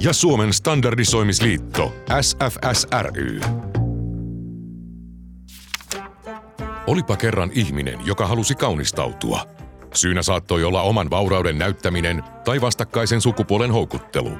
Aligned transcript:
ja 0.00 0.12
Suomen 0.12 0.52
standardisoimisliitto 0.52 1.92
SFSRY. 2.20 3.40
Olipa 6.86 7.16
kerran 7.16 7.50
ihminen, 7.54 7.98
joka 8.06 8.26
halusi 8.26 8.54
kaunistautua. 8.54 9.40
Syynä 9.94 10.22
saattoi 10.22 10.64
olla 10.64 10.82
oman 10.82 11.10
vaurauden 11.10 11.58
näyttäminen 11.58 12.22
tai 12.44 12.60
vastakkaisen 12.60 13.20
sukupuolen 13.20 13.70
houkuttelu. 13.70 14.30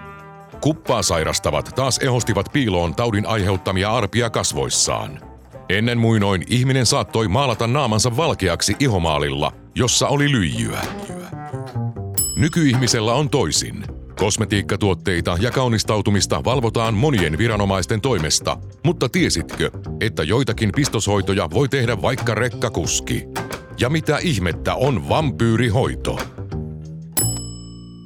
Kuppaa 0.61 1.03
sairastavat 1.03 1.71
taas 1.75 1.99
ehostivat 1.99 2.47
piiloon 2.53 2.95
taudin 2.95 3.27
aiheuttamia 3.27 3.91
arpia 3.91 4.31
kasvoissaan. 4.31 5.21
Ennen 5.69 5.99
muinoin 5.99 6.45
ihminen 6.49 6.87
saattoi 6.87 7.29
maalata 7.29 7.67
naamansa 7.67 8.17
valkeaksi 8.17 8.77
ihomaalilla, 8.79 9.53
jossa 9.75 10.09
oli 10.09 10.33
lyijyä. 10.33 10.81
Nykyihmisellä 12.37 13.15
on 13.15 13.31
toisin. 13.31 14.04
Kosmetiikkatuotteita 14.19 15.37
ja 15.41 15.51
kaunistautumista 15.51 16.45
valvotaan 16.45 16.95
monien 16.95 17.39
viranomaisten 17.39 18.01
toimesta, 18.01 18.57
mutta 18.85 19.09
tiesitkö, 19.09 19.71
että 20.01 20.23
joitakin 20.23 20.73
pistoshoitoja 20.77 21.51
voi 21.51 21.69
tehdä 21.69 22.03
vaikka 22.03 22.35
rekkakuski? 22.35 23.25
Ja 23.81 23.89
mitä 23.89 24.19
ihmettä 24.19 24.75
on 24.75 25.09
vampyyrihoito? 25.09 26.19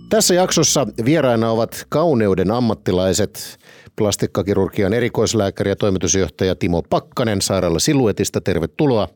Tässä 0.08 0.34
jaksossa 0.34 0.86
vieraina 1.04 1.50
ovat 1.50 1.86
kauneuden 1.88 2.50
ammattilaiset, 2.50 3.58
plastikkakirurgian 3.96 4.92
erikoislääkäri 4.92 5.70
ja 5.70 5.76
toimitusjohtaja 5.76 6.54
Timo 6.54 6.82
Pakkanen 6.82 7.42
sairaala 7.42 7.78
Siluetista. 7.78 8.40
Tervetuloa. 8.40 9.08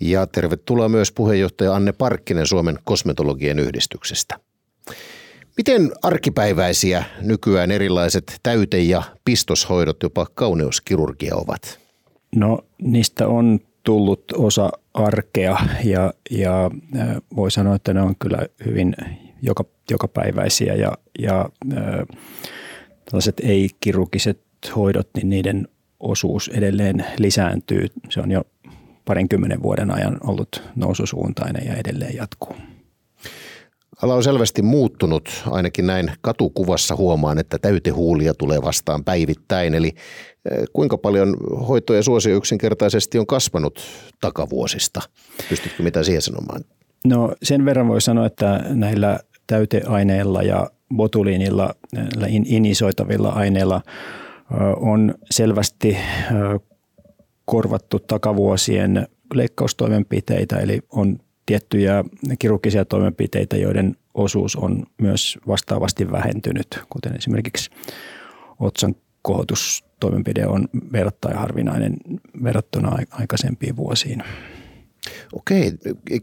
Ja 0.00 0.26
tervetuloa 0.26 0.88
myös 0.88 1.12
puheenjohtaja 1.12 1.74
Anne 1.74 1.92
Parkkinen 1.92 2.46
Suomen 2.46 2.78
kosmetologien 2.84 3.58
yhdistyksestä. 3.58 4.49
Miten 5.60 5.92
arkipäiväisiä 6.02 7.04
nykyään 7.20 7.70
erilaiset 7.70 8.40
täyte- 8.42 8.78
ja 8.78 9.02
pistoshoidot, 9.24 10.02
jopa 10.02 10.26
kauneuskirurgia 10.34 11.36
ovat? 11.36 11.78
No 12.36 12.58
niistä 12.82 13.28
on 13.28 13.60
tullut 13.82 14.24
osa 14.36 14.70
arkea 14.94 15.58
ja, 15.84 16.14
ja 16.30 16.70
voi 17.36 17.50
sanoa, 17.50 17.74
että 17.74 17.94
ne 17.94 18.00
on 18.02 18.14
kyllä 18.18 18.38
hyvin 18.66 18.96
joka, 19.42 19.64
jokapäiväisiä 19.90 20.74
ja, 20.74 20.92
ja 21.18 21.48
tällaiset 23.04 23.40
ei-kirurgiset 23.42 24.40
hoidot, 24.76 25.08
niin 25.16 25.28
niiden 25.30 25.68
osuus 26.00 26.48
edelleen 26.54 27.06
lisääntyy. 27.18 27.86
Se 28.08 28.20
on 28.20 28.30
jo 28.30 28.42
parinkymmenen 29.04 29.62
vuoden 29.62 29.90
ajan 29.90 30.18
ollut 30.24 30.62
noususuuntainen 30.76 31.66
ja 31.66 31.74
edelleen 31.74 32.16
jatkuu. 32.16 32.56
Ala 34.02 34.14
on 34.14 34.24
selvästi 34.24 34.62
muuttunut, 34.62 35.42
ainakin 35.50 35.86
näin 35.86 36.12
katukuvassa 36.20 36.96
huomaan, 36.96 37.38
että 37.38 37.58
täytehuulia 37.58 38.34
tulee 38.34 38.62
vastaan 38.62 39.04
päivittäin. 39.04 39.74
Eli 39.74 39.92
eh, 40.50 40.64
kuinka 40.72 40.98
paljon 40.98 41.36
hoito 41.68 41.94
ja 41.94 42.02
suosio 42.02 42.36
yksinkertaisesti 42.36 43.18
on 43.18 43.26
kasvanut 43.26 43.80
takavuosista? 44.20 45.00
Pystytkö 45.48 45.82
mitä 45.82 46.02
siihen 46.02 46.22
sanomaan? 46.22 46.64
No 47.06 47.34
sen 47.42 47.64
verran 47.64 47.88
voi 47.88 48.00
sanoa, 48.00 48.26
että 48.26 48.64
näillä 48.68 49.20
täyteaineilla 49.46 50.42
ja 50.42 50.70
botuliinilla, 50.96 51.74
inisoitavilla 52.44 53.28
aineilla 53.28 53.80
on 54.80 55.14
selvästi 55.30 55.96
korvattu 57.44 57.98
takavuosien 57.98 59.08
leikkaustoimenpiteitä, 59.34 60.56
eli 60.56 60.80
on 60.92 61.18
tiettyjä 61.50 62.04
kirurgisia 62.38 62.84
toimenpiteitä, 62.84 63.56
joiden 63.56 63.96
osuus 64.14 64.56
on 64.56 64.86
myös 64.98 65.38
vastaavasti 65.46 66.10
vähentynyt, 66.10 66.80
kuten 66.90 67.16
esimerkiksi 67.16 67.70
otsan 68.60 68.94
kohotustoimenpide 69.22 70.46
on 70.46 70.68
verrattain 70.92 71.36
harvinainen 71.36 71.96
verrattuna 72.42 72.96
aikaisempiin 73.10 73.76
vuosiin. 73.76 74.22
Okei, 75.32 75.72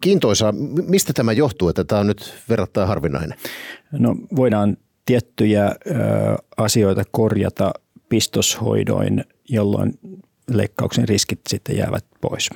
kiintoisa. 0.01 0.53
Mistä 0.87 1.13
tämä 1.13 1.31
johtuu, 1.31 1.69
että 1.69 1.83
tämä 1.83 2.01
on 2.01 2.07
nyt 2.07 2.33
verrattain 2.49 2.87
harvinainen? 2.87 3.37
No 3.91 4.15
voidaan 4.35 4.77
tiettyjä 5.05 5.65
ö, 5.65 5.73
asioita 6.57 7.03
korjata 7.11 7.73
pistoshoidoin, 8.09 9.23
jolloin 9.49 9.99
leikkauksen 10.51 11.07
riskit 11.07 11.39
sitten 11.49 11.77
jäävät 11.77 12.05
pois. 12.21 12.49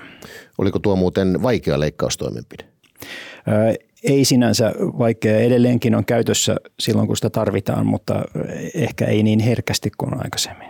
Oliko 0.58 0.80
tuo 0.80 0.96
muuten 0.96 1.44
vaikea 1.44 1.80
leikkaustoimenpide? 1.80 2.64
Ei 4.04 4.26
sinänsä 4.26 4.74
vaikea. 4.80 5.40
Edelleenkin 5.40 5.96
on 5.96 6.06
käytössä 6.06 6.56
silloin, 6.80 7.08
kun 7.08 7.16
sitä 7.16 7.30
tarvitaan, 7.30 7.86
mutta 7.86 8.22
ehkä 8.76 9.06
ei 9.06 9.24
niin 9.24 9.40
herkästi 9.40 9.92
kuin 9.98 10.24
aikaisemmin. 10.24 10.68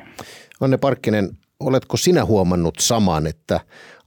Anne 0.62 0.78
Parkkinen, 0.78 1.38
oletko 1.59 1.98
sinä 1.98 2.26
huomannut 2.26 2.76
saman, 2.80 3.28
että 3.28 3.59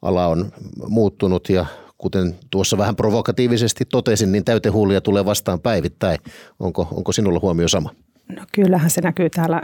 ala 0.03 0.27
on 0.27 0.53
muuttunut 0.89 1.49
ja 1.49 1.67
kuten 1.99 2.35
tuossa 2.51 2.79
vähän 2.79 2.97
provokatiivisesti 2.97 3.85
totesin, 3.85 4.33
niin 4.33 4.45
täytehuulia 4.45 5.01
tulee 5.01 5.25
vastaan 5.25 5.61
päivittäin. 5.61 6.19
Onko, 6.61 6.89
onko 6.91 7.13
sinulla 7.13 7.41
huomio 7.43 7.69
sama? 7.69 7.91
No 8.37 8.43
kyllähän 8.53 8.91
se 8.91 9.01
näkyy 9.01 9.31
täällä 9.31 9.63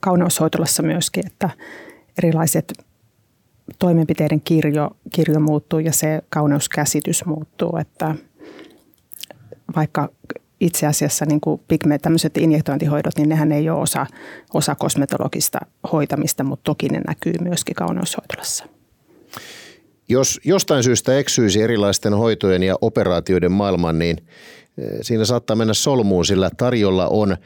kauneushoitolassa 0.00 0.82
myöskin, 0.82 1.26
että 1.26 1.50
erilaiset 2.18 2.72
toimenpiteiden 3.78 4.40
kirjo, 4.40 4.90
kirjo 5.12 5.40
muuttuu 5.40 5.78
ja 5.78 5.92
se 5.92 6.22
kauneuskäsitys 6.28 7.24
muuttuu, 7.24 7.76
että 7.76 8.14
vaikka 9.76 10.08
itse 10.60 10.86
asiassa 10.86 11.24
niin 11.26 11.40
kuin 11.40 11.60
pigme, 11.68 11.98
tämmöiset 11.98 12.36
injektointihoidot, 12.36 13.16
niin 13.16 13.28
nehän 13.28 13.52
ei 13.52 13.70
ole 13.70 13.80
osa, 13.80 14.06
osa 14.54 14.74
kosmetologista 14.74 15.58
hoitamista, 15.92 16.44
mutta 16.44 16.64
toki 16.64 16.88
ne 16.88 17.00
näkyy 17.06 17.34
myöskin 17.40 17.74
kauneushoitolassa. 17.74 18.64
Jos 20.08 20.40
jostain 20.44 20.82
syystä 20.82 21.18
eksyisi 21.18 21.62
erilaisten 21.62 22.14
hoitojen 22.14 22.62
ja 22.62 22.74
operaatioiden 22.80 23.52
maailman, 23.52 23.98
niin 23.98 24.16
eh, 24.78 24.88
siinä 25.02 25.24
saattaa 25.24 25.56
mennä 25.56 25.74
solmuun, 25.74 26.24
sillä 26.24 26.50
tarjolla 26.56 27.08
on 27.08 27.36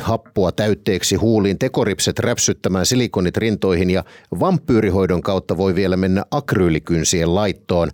happoa 0.00 0.52
täytteeksi 0.52 1.16
huuliin, 1.16 1.58
tekoripset 1.58 2.18
räpsyttämään 2.18 2.86
silikonit 2.86 3.36
rintoihin 3.36 3.90
ja 3.90 4.04
vampyyrihoidon 4.40 5.22
kautta 5.22 5.56
voi 5.56 5.74
vielä 5.74 5.96
mennä 5.96 6.24
akryylikynsien 6.30 7.34
laittoon. 7.34 7.90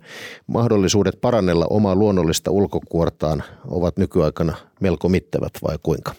Mahdollisuudet 0.47 1.21
parannella 1.21 1.67
omaa 1.69 1.95
luonnollista 1.95 2.51
ulkokuortaan 2.51 3.43
ovat 3.67 3.97
nykyaikana 3.97 4.55
melko 4.79 5.09
mittavat 5.09 5.53
vai 5.63 5.77
kuinka? 5.83 6.13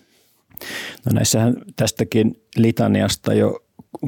No 1.06 1.12
näissähän 1.12 1.56
tästäkin 1.76 2.42
litaniasta 2.56 3.34
jo 3.34 3.60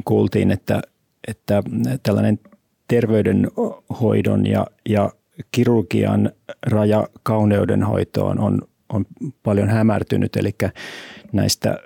kuultiin, 0.05 0.51
että, 0.51 0.81
että 1.27 1.63
tällainen 2.03 2.39
terveydenhoidon 2.87 4.45
ja, 4.45 4.67
ja 4.89 5.11
kirurgian 5.51 6.31
raja 6.65 7.07
kauneudenhoitoon 7.23 8.39
on 8.39 8.61
on 8.89 9.05
paljon 9.43 9.69
hämärtynyt, 9.69 10.35
eli 10.35 10.55
näistä 11.33 11.77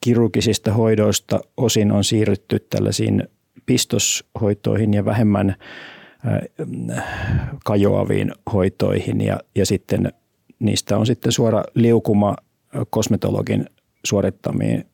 kirurgisista 0.00 0.72
hoidoista 0.72 1.40
osin 1.56 1.92
on 1.92 2.04
siirrytty 2.04 2.66
tällaisiin 2.70 3.28
pistoshoitoihin 3.66 4.94
ja 4.94 5.04
vähemmän 5.04 5.54
kajoaviin 7.64 8.32
hoitoihin 8.52 9.20
ja, 9.20 9.40
ja 9.54 9.66
sitten 9.66 10.12
niistä 10.58 10.98
on 10.98 11.06
sitten 11.06 11.32
suora 11.32 11.64
liukuma 11.74 12.36
kosmetologin 12.90 13.66
suorittamiin 14.04 14.86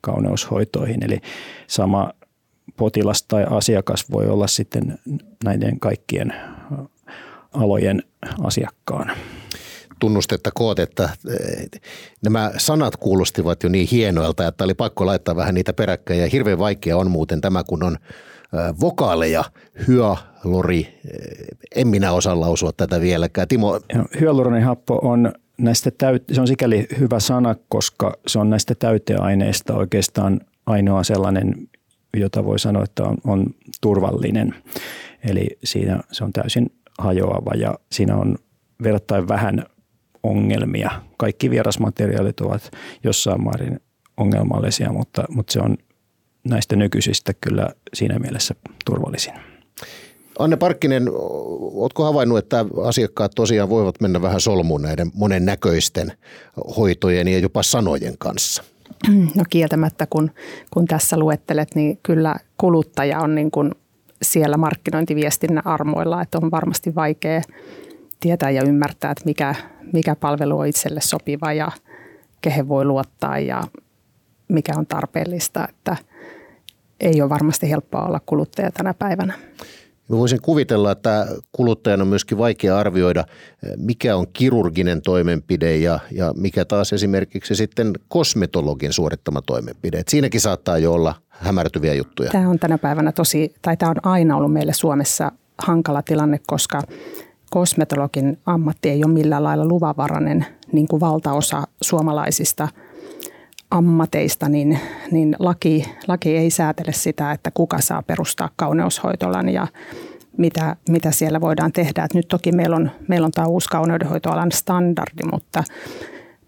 kauneushoitoihin. 0.00 1.04
Eli 1.04 1.20
sama 1.66 2.12
potilas 2.76 3.22
tai 3.22 3.46
asiakas 3.50 4.10
voi 4.10 4.28
olla 4.28 4.46
sitten 4.46 4.98
näiden 5.44 5.80
kaikkien 5.80 6.34
alojen 7.52 8.02
asiakkaana 8.42 9.16
tunnustettakoot, 10.04 10.78
että 10.78 11.08
nämä 12.22 12.50
sanat 12.56 12.96
kuulostivat 12.96 13.62
jo 13.62 13.68
niin 13.68 13.88
hienoilta, 13.88 14.46
että 14.46 14.64
oli 14.64 14.74
pakko 14.74 15.06
laittaa 15.06 15.36
vähän 15.36 15.54
niitä 15.54 15.72
peräkkäin. 15.72 16.20
Ja 16.20 16.26
hirveän 16.26 16.58
vaikea 16.58 16.96
on 16.96 17.10
muuten 17.10 17.40
tämä, 17.40 17.64
kun 17.64 17.82
on 17.82 17.98
vokaaleja, 18.80 19.44
hyö, 19.88 20.14
lori, 20.44 21.00
en 21.74 21.88
minä 21.88 22.12
osaa 22.12 22.40
lausua 22.40 22.72
tätä 22.72 23.00
vieläkään. 23.00 23.48
Timo? 23.48 23.80
Hyaluronihappo 24.20 24.98
on 25.02 25.32
näistä 25.58 25.90
täyt, 25.90 26.24
se 26.32 26.40
on 26.40 26.46
sikäli 26.46 26.86
hyvä 26.98 27.20
sana, 27.20 27.54
koska 27.68 28.16
se 28.26 28.38
on 28.38 28.50
näistä 28.50 28.74
täyteaineista 28.74 29.74
oikeastaan 29.74 30.40
ainoa 30.66 31.04
sellainen, 31.04 31.68
jota 32.16 32.44
voi 32.44 32.58
sanoa, 32.58 32.84
että 32.84 33.02
on, 33.02 33.16
on 33.24 33.46
turvallinen. 33.80 34.54
Eli 35.28 35.58
siinä 35.64 36.00
se 36.12 36.24
on 36.24 36.32
täysin 36.32 36.72
hajoava 36.98 37.54
ja 37.54 37.78
siinä 37.92 38.16
on 38.16 38.36
verrattain 38.82 39.28
vähän 39.28 39.66
ongelmia. 40.24 40.90
Kaikki 41.16 41.50
vierasmateriaalit 41.50 42.40
ovat 42.40 42.70
jossain 43.04 43.44
määrin 43.44 43.80
ongelmallisia, 44.16 44.92
mutta, 44.92 45.24
mutta 45.28 45.52
se 45.52 45.60
on 45.60 45.76
näistä 46.44 46.76
nykyisistä 46.76 47.34
kyllä 47.40 47.68
siinä 47.94 48.18
mielessä 48.18 48.54
turvallisin. 48.84 49.34
Anne 50.38 50.56
Parkkinen, 50.56 51.02
oletko 51.74 52.04
havainnut, 52.04 52.38
että 52.38 52.64
asiakkaat 52.84 53.32
tosiaan 53.34 53.68
voivat 53.68 54.00
mennä 54.00 54.22
vähän 54.22 54.40
solmuun 54.40 54.82
näiden 54.82 55.10
monen 55.14 55.44
näköisten 55.44 56.12
hoitojen 56.76 57.28
ja 57.28 57.38
jopa 57.38 57.62
sanojen 57.62 58.14
kanssa? 58.18 58.64
No 59.34 59.44
kieltämättä, 59.50 60.06
kun, 60.10 60.30
kun 60.70 60.86
tässä 60.86 61.18
luettelet, 61.18 61.74
niin 61.74 61.98
kyllä 62.02 62.36
kuluttaja 62.56 63.20
on 63.20 63.34
niin 63.34 63.50
kuin 63.50 63.70
siellä 64.22 64.56
markkinointiviestinnän 64.56 65.66
armoilla, 65.66 66.22
että 66.22 66.38
on 66.42 66.50
varmasti 66.50 66.94
vaikea 66.94 67.42
tietää 68.24 68.50
ja 68.50 68.62
ymmärtää, 68.64 69.10
että 69.10 69.24
mikä, 69.24 69.54
mikä 69.92 70.16
palvelu 70.16 70.58
on 70.58 70.66
itselle 70.66 71.00
sopiva 71.00 71.52
ja 71.52 71.68
kehen 72.40 72.68
voi 72.68 72.84
luottaa 72.84 73.38
ja 73.38 73.62
mikä 74.48 74.72
on 74.76 74.86
tarpeellista, 74.86 75.68
että 75.68 75.96
ei 77.00 77.22
ole 77.22 77.30
varmasti 77.30 77.70
helppoa 77.70 78.06
olla 78.06 78.20
kuluttaja 78.26 78.70
tänä 78.70 78.94
päivänä. 78.94 79.34
Mä 80.08 80.16
voisin 80.16 80.42
kuvitella, 80.42 80.92
että 80.92 81.26
kuluttajan 81.52 82.02
on 82.02 82.08
myöskin 82.08 82.38
vaikea 82.38 82.78
arvioida, 82.78 83.24
mikä 83.76 84.16
on 84.16 84.26
kirurginen 84.32 85.02
toimenpide 85.02 85.76
ja, 85.76 85.98
ja 86.12 86.32
mikä 86.36 86.64
taas 86.64 86.92
esimerkiksi 86.92 87.54
sitten 87.54 87.92
kosmetologin 88.08 88.92
suorittama 88.92 89.42
toimenpide. 89.42 89.98
Et 89.98 90.08
siinäkin 90.08 90.40
saattaa 90.40 90.78
jo 90.78 90.92
olla 90.92 91.14
hämärtyviä 91.28 91.94
juttuja. 91.94 92.30
Tämä 92.30 92.48
on 92.48 92.58
tänä 92.58 92.78
päivänä 92.78 93.12
tosi, 93.12 93.54
tai 93.62 93.76
tämä 93.76 93.90
on 93.90 93.96
aina 94.02 94.36
ollut 94.36 94.52
meille 94.52 94.72
Suomessa 94.72 95.32
hankala 95.58 96.02
tilanne, 96.02 96.40
koska 96.46 96.82
kosmetologin 97.54 98.38
ammatti 98.46 98.88
ei 98.88 99.04
ole 99.04 99.12
millään 99.12 99.44
lailla 99.44 99.64
luvanvarainen, 99.64 100.46
niin 100.72 100.88
kuin 100.88 101.00
valtaosa 101.00 101.62
suomalaisista 101.80 102.68
ammateista, 103.70 104.48
niin, 104.48 104.78
niin 105.10 105.36
laki, 105.38 105.84
laki 106.08 106.36
ei 106.36 106.50
säätele 106.50 106.92
sitä, 106.92 107.32
että 107.32 107.50
kuka 107.50 107.80
saa 107.80 108.02
perustaa 108.02 108.50
kauneushoitolan 108.56 109.48
ja 109.48 109.66
mitä, 110.36 110.76
mitä 110.88 111.10
siellä 111.10 111.40
voidaan 111.40 111.72
tehdä. 111.72 112.04
Et 112.04 112.14
nyt 112.14 112.28
toki 112.28 112.52
meillä 112.52 112.76
on, 112.76 112.90
meillä 113.08 113.24
on 113.24 113.32
tämä 113.32 113.46
uusi 113.46 113.68
kauneudenhoitoalan 113.68 114.52
standardi, 114.52 115.22
mutta, 115.32 115.64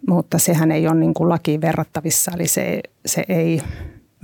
mutta 0.07 0.37
sehän 0.37 0.71
ei 0.71 0.87
ole 0.87 0.95
niin 0.95 1.13
kuin 1.13 1.29
lakiin 1.29 1.61
verrattavissa, 1.61 2.31
eli 2.35 2.47
se, 2.47 2.81
se 3.05 3.23
ei 3.29 3.61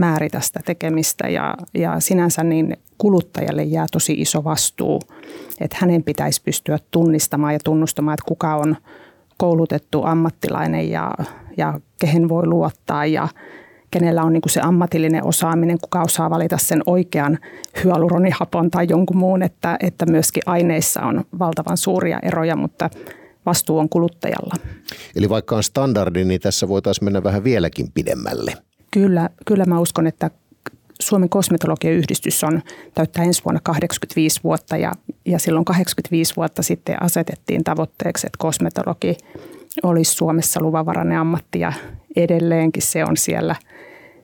määritä 0.06 0.40
sitä 0.40 0.60
tekemistä 0.66 1.28
ja, 1.28 1.54
ja 1.74 2.00
sinänsä 2.00 2.44
niin 2.44 2.78
kuluttajalle 2.98 3.64
jää 3.64 3.86
tosi 3.92 4.14
iso 4.14 4.44
vastuu, 4.44 5.02
että 5.62 5.78
hänen 5.80 6.04
pitäisi 6.04 6.42
pystyä 6.46 6.78
tunnistamaan 6.92 7.54
ja 7.54 7.60
tunnustamaan, 7.64 8.14
että 8.14 8.28
kuka 8.28 8.56
on 8.56 8.76
koulutettu 9.38 10.04
ammattilainen 10.04 10.90
ja, 10.90 11.12
ja 11.58 11.80
kehen 12.00 12.30
voi 12.30 12.48
luottaa 12.48 13.06
ja 13.06 13.28
kenellä 13.92 14.24
on 14.24 14.34
niin 14.34 14.42
se 14.48 14.62
ammatillinen 14.62 15.26
osaaminen, 15.26 15.78
kuka 15.82 16.02
osaa 16.02 16.30
valita 16.30 16.58
sen 16.58 16.82
oikean 16.86 17.38
hyaluronihapon 17.84 18.72
tai 18.72 18.86
jonkun 18.90 19.18
muun, 19.18 19.44
että, 19.44 19.78
että 19.80 20.06
myöskin 20.06 20.44
aineissa 20.46 21.02
on 21.02 21.24
valtavan 21.40 21.78
suuria 21.78 22.20
eroja, 22.24 22.56
mutta 22.56 22.90
vastuu 23.46 23.78
on 23.78 23.90
kuluttajalla. 23.90 24.56
Eli 25.16 25.30
vaikka 25.30 25.56
on 25.56 25.64
standardi, 25.64 26.24
niin 26.24 26.42
tässä 26.42 26.68
voitaisiin 26.68 27.06
mennä 27.06 27.24
vähän 27.24 27.44
vieläkin 27.44 27.92
pidemmälle. 27.94 28.54
Kyllä, 28.94 29.30
kyllä 29.45 29.66
mä 29.66 29.80
uskon, 29.80 30.07
että 30.07 30.31
Suomen 31.01 31.30
kosmetologian 31.30 31.94
yhdistys 31.94 32.44
on 32.44 32.62
täyttää 32.94 33.25
ensi 33.25 33.44
vuonna 33.45 33.62
85 33.63 34.40
vuotta 34.44 34.78
ja, 34.78 34.92
ja 35.25 35.40
silloin 35.40 35.66
85 35.66 36.36
vuotta 36.36 36.63
sitten 36.63 37.04
asetettiin 37.04 37.63
tavoitteeksi, 37.63 38.28
että 38.28 38.38
kosmetologi 38.38 39.18
olisi 39.84 40.13
Suomessa 40.13 40.62
luvanvarainen 40.62 41.18
ammatti 41.18 41.60
ja 41.60 41.74
edelleenkin 42.16 42.84
se 42.84 43.06
on 43.06 43.18
siellä 43.18 43.56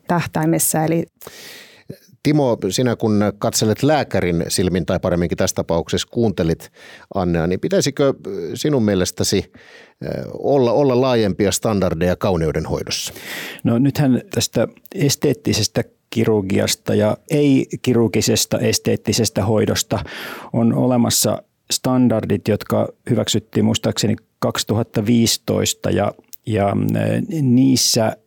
tähtäimessä. 0.08 0.86
Eli 0.86 1.06
Timo, 2.24 2.58
sinä 2.70 2.96
kun 2.96 3.24
katselet 3.38 3.84
lääkärin 3.84 4.46
silmin 4.48 4.86
tai 4.86 5.00
paremminkin 5.00 5.38
tässä 5.38 5.56
tapauksessa 5.56 6.08
kuuntelit 6.12 6.72
Annea, 7.16 7.48
niin 7.48 7.60
pitäisikö 7.60 8.14
sinun 8.54 8.84
mielestäsi 8.84 9.52
olla, 10.34 10.72
olla 10.72 11.02
laajempia 11.02 11.52
standardeja 11.52 12.16
kauneudenhoidossa? 12.16 13.14
No 13.64 13.78
nythän 13.78 14.22
tästä 14.34 14.68
esteettisestä 14.96 15.84
kirurgiasta 16.10 16.96
ja 16.96 17.18
ei-kirurgisesta 17.32 18.60
esteettisestä 18.60 19.46
hoidosta 19.46 20.00
on 20.54 20.74
olemassa 20.74 21.44
standardit, 21.72 22.48
jotka 22.48 22.90
hyväksyttiin 23.10 23.66
muistaakseni 23.66 24.16
2015 24.40 25.90
ja, 25.90 26.12
ja 26.46 26.74
niissä 27.42 28.18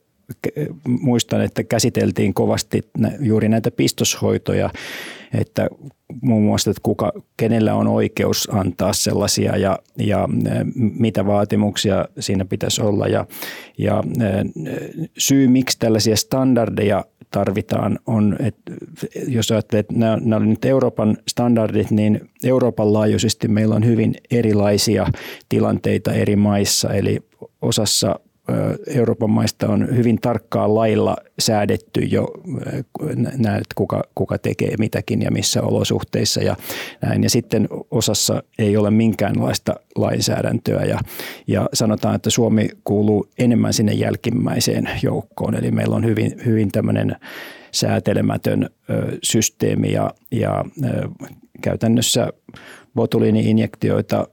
muistan, 0.87 1.40
että 1.40 1.64
käsiteltiin 1.64 2.34
kovasti 2.34 2.81
juuri 3.20 3.49
näitä 3.49 3.70
pistoshoitoja, 3.70 4.70
että 5.34 5.69
muun 6.23 6.43
muassa, 6.43 6.70
että 6.70 6.81
kuka, 6.82 7.12
kenellä 7.37 7.75
on 7.75 7.88
oikeus 7.88 8.49
antaa 8.52 8.93
sellaisia 8.93 9.56
ja, 9.56 9.79
ja 9.99 10.29
mitä 10.75 11.26
vaatimuksia 11.26 12.08
siinä 12.19 12.44
pitäisi 12.44 12.82
olla. 12.82 13.06
Ja, 13.06 13.26
ja 13.79 14.02
syy, 15.19 15.49
miksi 15.49 15.79
tällaisia 15.79 16.17
standardeja 16.17 17.05
tarvitaan, 17.31 17.99
on, 18.06 18.37
että 18.40 18.73
jos 19.29 19.50
ajattelee, 19.50 19.81
että 19.81 19.94
nämä, 19.96 20.19
nämä 20.25 20.46
nyt 20.46 20.64
Euroopan 20.64 21.17
standardit, 21.29 21.90
niin 21.90 22.20
Euroopan 22.44 22.93
laajuisesti 22.93 23.49
meillä 23.49 23.75
on 23.75 23.84
hyvin 23.84 24.14
erilaisia 24.31 25.06
tilanteita 25.49 26.12
eri 26.12 26.37
maissa, 26.37 26.94
eli 26.94 27.20
osassa 27.62 28.20
Euroopan 28.87 29.31
maista 29.31 29.69
on 29.69 29.97
hyvin 29.97 30.19
tarkkaa 30.21 30.75
lailla 30.75 31.17
säädetty 31.39 32.00
jo 32.00 32.29
näet, 33.39 33.65
kuka, 33.75 34.03
kuka 34.15 34.39
tekee 34.39 34.75
mitäkin 34.79 35.23
ja 35.23 35.31
missä 35.31 35.62
olosuhteissa 35.62 36.43
ja 36.43 36.56
näin. 37.03 37.23
Ja 37.23 37.31
sitten 37.31 37.69
osassa 37.91 38.43
ei 38.59 38.77
ole 38.77 38.91
minkäänlaista 38.91 39.75
lainsäädäntöä 39.97 40.85
ja, 40.85 40.99
ja 41.47 41.69
sanotaan, 41.75 42.15
että 42.15 42.31
Suomi 42.31 42.69
kuuluu 42.85 43.27
enemmän 43.39 43.73
sinne 43.73 43.93
jälkimmäiseen 43.93 44.91
joukkoon. 45.03 45.55
Eli 45.55 45.70
meillä 45.70 45.96
on 45.96 46.05
hyvin, 46.05 46.32
hyvin 46.44 46.72
tämmöinen 46.72 47.17
säätelemätön 47.72 48.70
ö, 48.91 49.19
systeemi 49.22 49.93
ja, 49.93 50.11
ja 50.32 50.65
ö, 50.84 51.08
käytännössä 51.63 52.29
botuliini-injektioita 52.94 54.27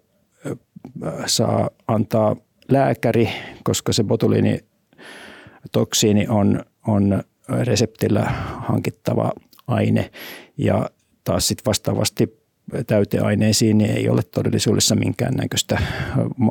saa 1.25 1.69
antaa– 1.87 2.35
lääkäri, 2.69 3.29
koska 3.63 3.93
se 3.93 4.03
botuliinitoksiini 4.03 6.27
on, 6.29 6.63
on 6.87 7.23
reseptillä 7.61 8.23
hankittava 8.57 9.31
aine. 9.67 10.11
Ja 10.57 10.89
taas 11.23 11.47
sitten 11.47 11.65
vastaavasti 11.65 12.39
täyteaineisiin 12.87 13.77
niin 13.77 13.91
ei 13.91 14.09
ole 14.09 14.21
todellisuudessa 14.23 14.95
minkäännäköistä 14.95 15.81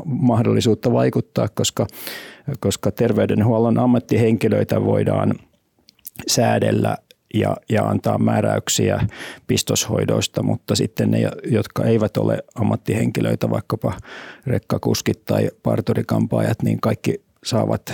mahdollisuutta 0.04 0.92
vaikuttaa, 0.92 1.48
koska, 1.48 1.86
koska 2.60 2.90
terveydenhuollon 2.90 3.78
ammattihenkilöitä 3.78 4.84
voidaan 4.84 5.34
säädellä 6.28 6.96
ja, 7.34 7.56
ja 7.68 7.84
antaa 7.84 8.18
määräyksiä 8.18 9.06
pistoshoidoista, 9.46 10.42
mutta 10.42 10.74
sitten 10.74 11.10
ne, 11.10 11.30
jotka 11.50 11.84
eivät 11.84 12.16
ole 12.16 12.38
ammattihenkilöitä, 12.54 13.50
vaikkapa 13.50 13.92
rekkakuskit 14.46 15.24
tai 15.24 15.50
parturikampaajat, 15.62 16.62
niin 16.62 16.80
kaikki 16.80 17.22
saavat 17.44 17.92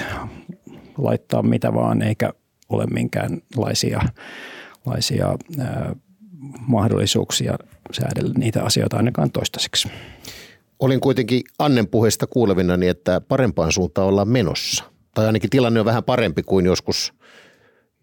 laittaa 0.98 1.42
mitä 1.42 1.74
vaan, 1.74 2.02
eikä 2.02 2.32
ole 2.68 2.86
minkäänlaisia 2.86 4.00
laisia, 4.86 5.36
ää, 5.58 5.96
mahdollisuuksia 6.66 7.58
säädellä 7.92 8.34
niitä 8.38 8.62
asioita 8.62 8.96
ainakaan 8.96 9.30
toistaiseksi. 9.30 9.88
Olin 10.78 11.00
kuitenkin 11.00 11.42
Annen 11.58 11.88
puheesta 11.88 12.26
kuulevinani, 12.26 12.88
että 12.88 13.20
parempaan 13.20 13.72
suuntaan 13.72 14.08
ollaan 14.08 14.28
menossa. 14.28 14.84
Tai 15.14 15.26
ainakin 15.26 15.50
tilanne 15.50 15.80
on 15.80 15.86
vähän 15.86 16.04
parempi 16.04 16.42
kuin 16.42 16.66
joskus– 16.66 17.12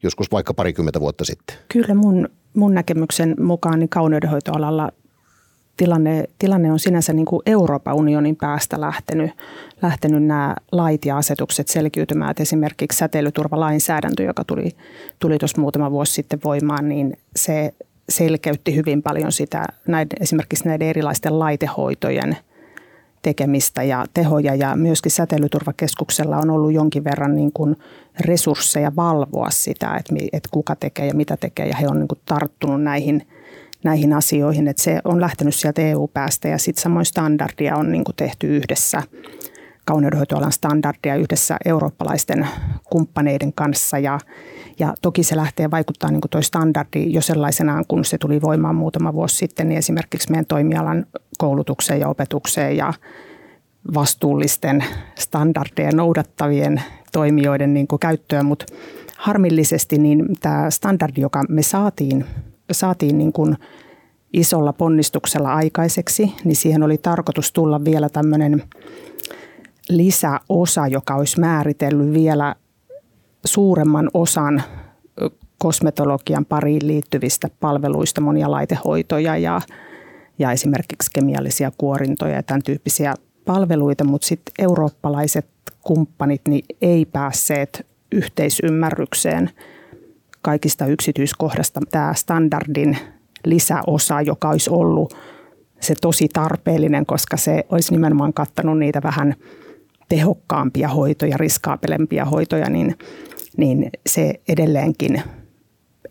joskus 0.04 0.32
vaikka 0.32 0.54
parikymmentä 0.54 1.00
vuotta 1.00 1.26
sitten? 1.26 1.58
Kyllä 1.68 1.96
mun, 1.96 2.30
mun 2.54 2.74
näkemyksen 2.74 3.36
mukaan 3.40 3.80
niin 3.80 3.90
kauneudenhoitoalalla 3.90 4.92
tilanne, 5.78 6.24
tilanne 6.40 6.72
on 6.72 6.80
sinänsä 6.80 7.14
niin 7.14 7.26
kuin 7.26 7.42
Euroopan 7.46 7.96
unionin 7.96 8.36
päästä 8.36 8.82
lähtenyt, 8.82 9.32
lähtenyt 9.82 10.24
nämä 10.24 10.56
lait 10.72 11.06
ja 11.06 11.18
asetukset 11.18 11.68
selkiytymään. 11.68 12.32
Että 12.32 12.44
esimerkiksi 12.44 12.98
säteilyturvalainsäädäntö, 12.98 14.24
joka 14.24 14.44
tuli, 14.44 14.72
tuli 15.20 15.38
muutama 15.58 15.92
vuosi 15.92 16.14
sitten 16.14 16.40
voimaan, 16.44 16.90
niin 16.90 17.18
se 17.36 17.74
selkeytti 18.10 18.76
hyvin 18.76 19.02
paljon 19.02 19.32
sitä 19.32 19.66
näiden, 19.88 20.18
esimerkiksi 20.22 20.68
näiden 20.68 20.88
erilaisten 20.88 21.40
laitehoitojen 21.40 22.38
tekemistä 23.22 23.84
ja 23.84 24.06
tehoja. 24.14 24.56
Ja 24.56 24.76
myöskin 24.76 25.12
säteilyturvakeskuksella 25.12 26.38
on 26.38 26.50
ollut 26.50 26.74
jonkin 26.74 27.04
verran 27.04 27.36
niin 27.36 27.52
kuin 27.54 27.76
resursseja 28.20 28.96
valvoa 28.96 29.50
sitä, 29.50 29.96
että, 29.96 30.16
että 30.34 30.50
kuka 30.52 30.76
tekee 30.76 31.08
ja 31.08 31.14
mitä 31.14 31.38
tekee. 31.38 31.68
Ja 31.68 31.76
he 31.76 31.88
on 31.88 32.00
niin 32.00 32.08
kuin 32.08 32.20
tarttunut 32.26 32.84
näihin, 32.84 33.28
näihin 33.84 34.14
asioihin, 34.14 34.68
että 34.68 34.84
se 34.84 35.00
on 35.04 35.22
lähtenyt 35.22 35.56
sieltä 35.56 35.82
EU-päästä 35.82 36.48
ja 36.48 36.58
sitten 36.58 36.84
samoin 36.84 37.06
standardia 37.06 37.76
on 37.76 37.92
niin 37.92 38.04
kuin 38.04 38.16
tehty 38.16 38.58
yhdessä 38.58 39.04
kauneudenhoitoalan 39.86 40.52
standardia 40.52 41.16
yhdessä 41.16 41.58
eurooppalaisten 41.66 42.48
kumppaneiden 42.90 43.54
kanssa. 43.54 44.00
Ja, 44.00 44.20
ja 44.80 44.94
toki 45.02 45.24
se 45.24 45.36
lähtee 45.36 45.72
vaikuttaa 45.72 46.12
niin 46.12 46.22
kuin 46.22 46.30
toi 46.30 46.44
standardi 46.44 47.14
jo 47.14 47.22
sellaisenaan, 47.22 47.86
kun 47.88 48.06
se 48.06 48.18
tuli 48.18 48.42
voimaan 48.42 48.76
muutama 48.76 49.14
vuosi 49.14 49.36
sitten, 49.36 49.70
niin 49.70 49.78
esimerkiksi 49.78 50.32
meidän 50.32 50.46
toimialan 50.46 51.06
koulutukseen 51.38 52.00
ja 52.00 52.08
opetukseen 52.08 52.78
ja 52.78 52.94
vastuullisten 53.94 54.84
standardeja 55.20 55.92
noudattavien 55.92 56.82
toimijoiden 57.12 57.74
niin 57.74 57.88
käyttöön, 58.00 58.46
mutta 58.46 58.66
harmillisesti 59.18 59.98
niin 59.98 60.26
tämä 60.42 60.70
standardi, 60.70 61.22
joka 61.22 61.44
me 61.50 61.62
saatiin, 61.62 62.26
saatiin 62.72 63.18
niin 63.18 63.34
kuin 63.34 63.58
isolla 64.34 64.74
ponnistuksella 64.74 65.54
aikaiseksi, 65.54 66.34
niin 66.44 66.56
siihen 66.56 66.84
oli 66.84 66.98
tarkoitus 66.98 67.52
tulla 67.52 67.86
vielä 67.86 68.10
tämmöinen 68.10 68.64
lisäosa, 69.98 70.88
joka 70.88 71.16
olisi 71.16 71.40
määritellyt 71.40 72.14
vielä 72.14 72.56
suuremman 73.46 74.10
osan 74.14 74.64
kosmetologian 75.58 76.46
pariin 76.46 76.88
liittyvistä 76.88 77.48
palveluista, 77.60 78.22
monia 78.22 78.52
laitehoitoja 78.52 79.38
ja, 79.38 79.62
ja 80.40 80.52
esimerkiksi 80.52 81.12
kemiallisia 81.14 81.72
kuorintoja 81.78 82.36
ja 82.36 82.44
tämän 82.44 82.64
tyyppisiä 82.64 83.14
palveluita, 83.46 84.04
mutta 84.04 84.28
sitten 84.28 84.54
eurooppalaiset 84.60 85.48
kumppanit 85.82 86.42
niin 86.48 86.66
ei 86.82 87.06
päässeet 87.06 87.88
yhteisymmärrykseen 88.12 89.50
kaikista 90.42 90.86
yksityiskohdasta. 90.86 91.80
Tämä 91.92 92.14
standardin 92.14 92.98
lisäosa, 93.46 94.22
joka 94.22 94.50
olisi 94.50 94.70
ollut 94.70 95.14
se 95.80 95.96
tosi 96.02 96.28
tarpeellinen, 96.34 97.06
koska 97.06 97.38
se 97.38 97.66
olisi 97.70 97.92
nimenomaan 97.92 98.34
kattanut 98.34 98.80
niitä 98.80 99.02
vähän 99.04 99.36
tehokkaampia 100.12 100.88
hoitoja, 100.88 101.38
riskaapelempia 101.38 102.26
hoitoja, 102.26 102.70
niin, 102.70 102.96
niin 103.58 103.90
se 104.10 104.34
edelleenkin 104.48 105.24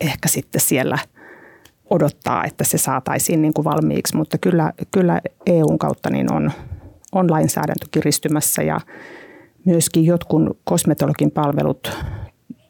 ehkä 0.01 0.29
sitten 0.29 0.61
siellä 0.61 0.99
odottaa, 1.91 2.45
että 2.45 2.65
se 2.65 2.79
saataisiin 2.79 3.43
niin 3.43 3.55
kuin 3.55 3.65
valmiiksi, 3.65 4.17
mutta 4.17 4.39
kyllä, 4.39 4.73
kyllä 4.91 5.21
EUn 5.47 5.79
kautta 5.79 6.11
niin 6.11 6.33
on, 6.33 6.53
on 7.13 7.31
lainsäädäntö 7.31 7.87
kiristymässä 7.91 8.63
ja 8.63 8.81
myöskin 9.65 10.05
jotkut 10.05 10.43
kosmetologin 10.65 11.31
palvelut 11.31 11.99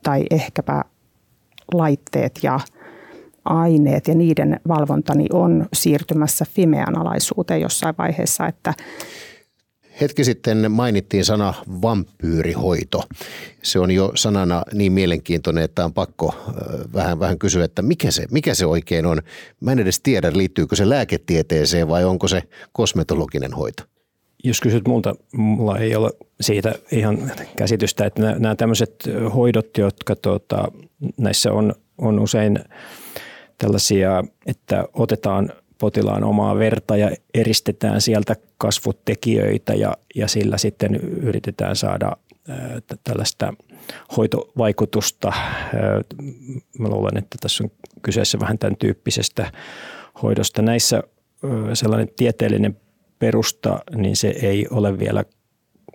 tai 0.03 0.25
ehkäpä 0.31 0.85
laitteet 1.75 2.41
ja 2.43 2.61
aineet 3.45 4.09
ja 4.09 4.15
niiden 4.15 4.61
valvontani 4.69 5.27
on 5.33 5.67
siirtymässä 5.73 6.45
Fimean 6.51 6.99
alaisuuteen 6.99 7.61
jossain 7.61 7.95
vaiheessa, 7.99 8.47
että 8.47 8.75
Hetki 10.01 10.25
sitten 10.25 10.73
mainittiin 10.73 11.25
sana 11.25 11.55
vampyyrihoito. 11.83 13.03
Se 13.63 13.79
on 13.79 13.91
jo 13.91 14.13
sanana 14.15 14.63
niin 14.75 14.93
mielenkiintoinen, 14.93 15.65
että 15.65 15.85
on 15.85 15.93
pakko 15.93 16.35
vähän, 16.95 17.21
vähän 17.21 17.39
kysyä, 17.39 17.65
että 17.65 17.83
mikä 17.83 18.11
se, 18.11 18.27
mikä 18.31 18.55
se 18.55 18.67
oikein 18.67 19.07
on. 19.07 19.23
Mä 19.61 19.73
en 19.73 19.79
edes 19.79 20.01
tiedä, 20.01 20.33
liittyykö 20.35 20.77
se 20.77 20.89
lääketieteeseen 20.89 21.89
vai 21.89 22.05
onko 22.05 22.29
se 22.29 22.43
kosmetologinen 22.73 23.53
hoito. 23.53 23.83
Jos 24.45 24.61
kysyt 24.61 24.89
multa, 24.89 25.15
mulla 25.33 25.79
ei 25.79 25.97
ole 25.97 26.11
siitä 26.41 26.75
ihan 26.93 27.33
käsitystä, 27.57 28.07
että 28.07 28.23
nämä, 28.39 28.55
tämmöiset 28.55 28.95
hoidot, 29.35 29.79
jotka 29.79 30.17
tuota, 30.17 30.73
näissä 31.19 31.53
on, 31.53 31.75
on 31.99 32.19
usein 32.19 32.59
tällaisia, 33.59 34.25
että 34.47 34.85
otetaan 34.93 35.53
potilaan 35.81 36.25
omaa 36.25 36.59
verta 36.59 36.97
ja 36.97 37.11
eristetään 37.35 38.01
sieltä 38.01 38.37
kasvutekijöitä 38.59 39.75
ja, 39.75 39.97
ja 40.15 40.29
sillä 40.29 40.59
sitten 40.59 40.95
yritetään 40.97 41.77
saada 41.77 42.17
tällaista 43.05 43.55
hoitovaikutusta. 44.17 45.33
Mä 46.79 46.89
luulen, 46.89 47.17
että 47.17 47.39
tässä 47.41 47.65
on 47.65 47.71
kyseessä 48.03 48.41
vähän 48.41 48.59
tämän 48.59 48.77
tyyppisestä 48.77 49.53
hoidosta. 50.23 50.63
Näissä 50.63 51.03
sellainen 51.75 52.09
tieteellinen 52.17 52.77
perusta, 53.19 53.79
niin 53.95 54.17
se 54.17 54.29
ei 54.29 54.67
ole 54.71 54.99
vielä 54.99 55.25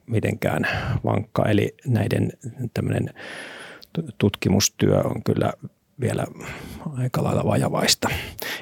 mitenkään 0.06 0.68
vankka. 1.06 1.50
Eli 1.50 1.76
näiden 1.88 2.32
tämmöinen 2.74 3.10
tutkimustyö 4.18 5.02
on 5.02 5.24
kyllä 5.24 5.54
vielä 6.00 6.26
aika 6.98 7.24
lailla 7.24 7.46
vajavaista. 7.46 8.10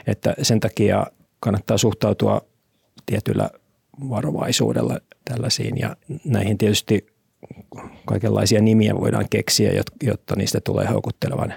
Että 0.07 0.33
sen 0.41 0.59
takia 0.59 1.07
kannattaa 1.39 1.77
suhtautua 1.77 2.41
tietyllä 3.05 3.49
varovaisuudella 4.09 4.99
tällaisiin 5.25 5.77
ja 5.77 5.95
näihin 6.25 6.57
tietysti 6.57 7.05
kaikenlaisia 8.05 8.61
nimiä 8.61 8.95
voidaan 8.95 9.29
keksiä, 9.29 9.71
jotta 10.03 10.35
niistä 10.35 10.61
tulee 10.61 10.87
houkuttelevan 10.87 11.53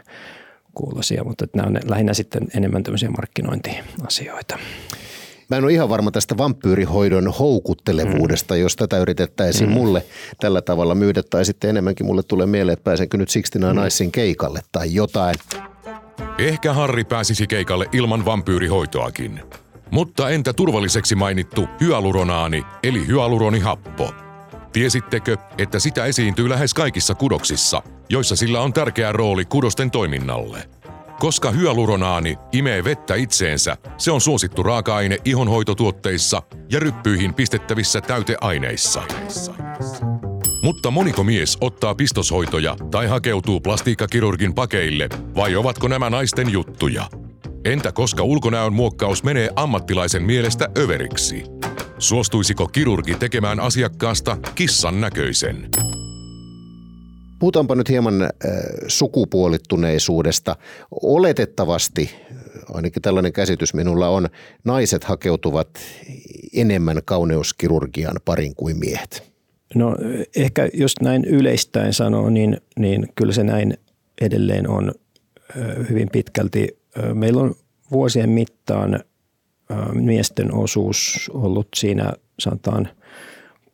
kuulosia, 0.74 1.24
mutta 1.24 1.46
nämä 1.54 1.68
on 1.68 1.78
lähinnä 1.84 2.14
sitten 2.14 2.42
enemmän 2.56 2.82
tämmöisiä 2.82 3.10
markkinointiasioita. 3.10 4.58
Mä 5.50 5.56
en 5.56 5.64
ole 5.64 5.72
ihan 5.72 5.88
varma 5.88 6.10
tästä 6.10 6.36
vampyyrihoidon 6.38 7.32
houkuttelevuudesta, 7.38 8.54
mm. 8.54 8.60
jos 8.60 8.76
tätä 8.76 8.98
yritettäisiin 8.98 9.70
mm. 9.70 9.74
mulle 9.74 10.04
tällä 10.40 10.62
tavalla 10.62 10.94
myydä, 10.94 11.22
tai 11.22 11.44
sitten 11.44 11.70
enemmänkin 11.70 12.06
mulle 12.06 12.22
tulee 12.22 12.46
mieleen, 12.46 12.72
että 12.72 12.84
pääsenkö 12.84 13.16
nyt 13.16 13.28
69 13.28 13.76
mm. 13.76 13.84
Nicein 13.84 14.12
keikalle 14.12 14.60
tai 14.72 14.94
jotain. 14.94 15.34
Ehkä 16.38 16.72
Harri 16.72 17.04
pääsisi 17.04 17.46
keikalle 17.46 17.86
ilman 17.92 18.24
vampyyrihoitoakin. 18.24 19.40
Mutta 19.90 20.30
entä 20.30 20.52
turvalliseksi 20.52 21.14
mainittu 21.14 21.68
hyaluronaani 21.80 22.62
eli 22.82 23.06
hyaluronihappo? 23.06 24.14
Tiesittekö, 24.72 25.36
että 25.58 25.78
sitä 25.78 26.04
esiintyy 26.04 26.48
lähes 26.48 26.74
kaikissa 26.74 27.14
kudoksissa, 27.14 27.82
joissa 28.08 28.36
sillä 28.36 28.60
on 28.60 28.72
tärkeä 28.72 29.12
rooli 29.12 29.44
kudosten 29.44 29.90
toiminnalle? 29.90 30.75
Koska 31.18 31.50
hyaluronaani 31.50 32.38
imee 32.52 32.84
vettä 32.84 33.14
itseensä, 33.14 33.76
se 33.98 34.10
on 34.10 34.20
suosittu 34.20 34.62
raaka-aine 34.62 35.18
ihonhoitotuotteissa 35.24 36.42
ja 36.70 36.80
ryppyihin 36.80 37.34
pistettävissä 37.34 38.00
täyteaineissa. 38.00 39.02
Mutta 40.62 40.90
moniko 40.90 41.24
mies 41.24 41.58
ottaa 41.60 41.94
pistoshoitoja 41.94 42.76
tai 42.90 43.06
hakeutuu 43.06 43.60
plastiikkakirurgin 43.60 44.54
pakeille, 44.54 45.08
vai 45.36 45.56
ovatko 45.56 45.88
nämä 45.88 46.10
naisten 46.10 46.52
juttuja? 46.52 47.10
Entä 47.64 47.92
koska 47.92 48.22
ulkonäön 48.22 48.72
muokkaus 48.72 49.22
menee 49.22 49.50
ammattilaisen 49.56 50.22
mielestä 50.22 50.68
överiksi? 50.78 51.44
Suostuisiko 51.98 52.68
kirurgi 52.68 53.14
tekemään 53.14 53.60
asiakkaasta 53.60 54.36
kissan 54.54 55.00
näköisen? 55.00 55.68
Puhutaanpa 57.38 57.74
nyt 57.74 57.88
hieman 57.88 58.22
äh, 58.22 58.30
sukupuolittuneisuudesta. 58.88 60.56
Oletettavasti, 60.90 62.10
ainakin 62.74 63.02
tällainen 63.02 63.32
käsitys 63.32 63.74
minulla 63.74 64.08
on, 64.08 64.28
naiset 64.64 65.04
hakeutuvat 65.04 65.68
enemmän 66.54 67.00
kauneuskirurgian 67.04 68.16
parin 68.24 68.54
kuin 68.54 68.78
miehet. 68.78 69.32
No 69.74 69.96
ehkä 70.36 70.68
jos 70.72 70.94
näin 71.00 71.24
yleistäen 71.24 71.92
sanoo, 71.92 72.30
niin, 72.30 72.60
niin 72.78 73.08
kyllä 73.14 73.32
se 73.32 73.44
näin 73.44 73.78
edelleen 74.20 74.68
on 74.68 74.94
hyvin 75.88 76.08
pitkälti. 76.12 76.78
Meillä 77.14 77.42
on 77.42 77.54
vuosien 77.90 78.30
mittaan 78.30 79.00
miesten 79.94 80.54
osuus 80.54 81.30
ollut 81.34 81.68
siinä 81.74 82.12
sanotaan– 82.38 82.88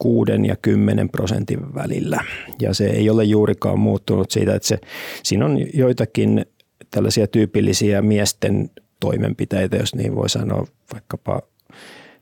6 0.02 0.32
ja 0.47 0.56
10 0.62 1.09
prosentin 1.09 1.75
välillä. 1.75 2.25
Ja 2.61 2.75
se 2.75 2.87
ei 2.87 3.11
ole 3.11 3.25
juurikaan 3.25 3.78
muuttunut 3.78 4.30
siitä, 4.30 4.54
että 4.54 4.68
se, 4.68 4.78
siinä 5.23 5.44
on 5.44 5.59
joitakin 5.75 6.47
tällaisia 6.90 7.26
tyypillisiä 7.26 8.02
miesten 8.02 8.71
toimenpiteitä, 9.00 9.76
jos 9.76 9.94
niin 9.94 10.14
voi 10.14 10.28
sanoa, 10.28 10.66
vaikkapa 10.92 11.42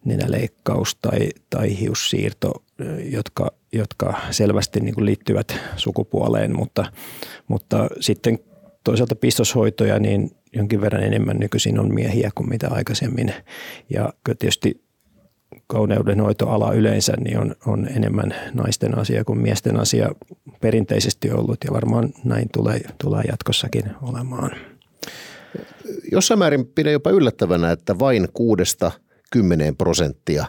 nenäleikkaus 0.04 0.94
tai, 0.94 1.28
tai 1.50 1.80
hiussiirto, 1.80 2.64
jotka, 3.04 3.50
jotka 3.72 4.14
selvästi 4.30 4.80
niin 4.80 4.94
kuin 4.94 5.06
liittyvät 5.06 5.56
sukupuoleen, 5.76 6.56
mutta, 6.56 6.84
mutta 7.48 7.88
sitten 8.00 8.38
toisaalta 8.84 9.16
pistoshoitoja, 9.16 9.98
niin 9.98 10.30
jonkin 10.52 10.80
verran 10.80 11.02
enemmän 11.02 11.36
nykyisin 11.36 11.80
on 11.80 11.94
miehiä 11.94 12.30
kuin 12.34 12.48
mitä 12.48 12.68
aikaisemmin. 12.68 13.34
Ja 13.90 14.12
tietysti 14.38 14.89
kauneudenhoitoala 15.70 16.72
yleensä 16.72 17.12
niin 17.16 17.38
on, 17.38 17.54
on 17.66 17.88
enemmän 17.96 18.34
naisten 18.54 18.98
asia 18.98 19.24
kuin 19.24 19.38
miesten 19.38 19.80
asia 19.80 20.10
perinteisesti 20.60 21.30
ollut 21.30 21.58
ja 21.64 21.72
varmaan 21.72 22.12
näin 22.24 22.48
tulee, 22.52 22.80
tulee 23.02 23.22
jatkossakin 23.28 23.84
olemaan. 24.02 24.50
Jossain 26.12 26.38
määrin 26.38 26.66
pidän 26.66 26.92
jopa 26.92 27.10
yllättävänä, 27.10 27.72
että 27.72 27.98
vain 27.98 28.28
kuudesta 28.32 28.92
kymmeneen 29.32 29.76
prosenttia 29.76 30.46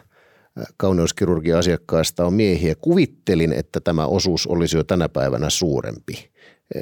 kauneuskirurgian 0.77 1.59
asiakkaista 1.59 2.25
on 2.25 2.33
miehiä. 2.33 2.75
Kuvittelin, 2.75 3.53
että 3.53 3.79
tämä 3.79 4.05
osuus 4.05 4.47
olisi 4.47 4.77
jo 4.77 4.83
tänä 4.83 5.09
päivänä 5.09 5.49
suurempi. 5.49 6.31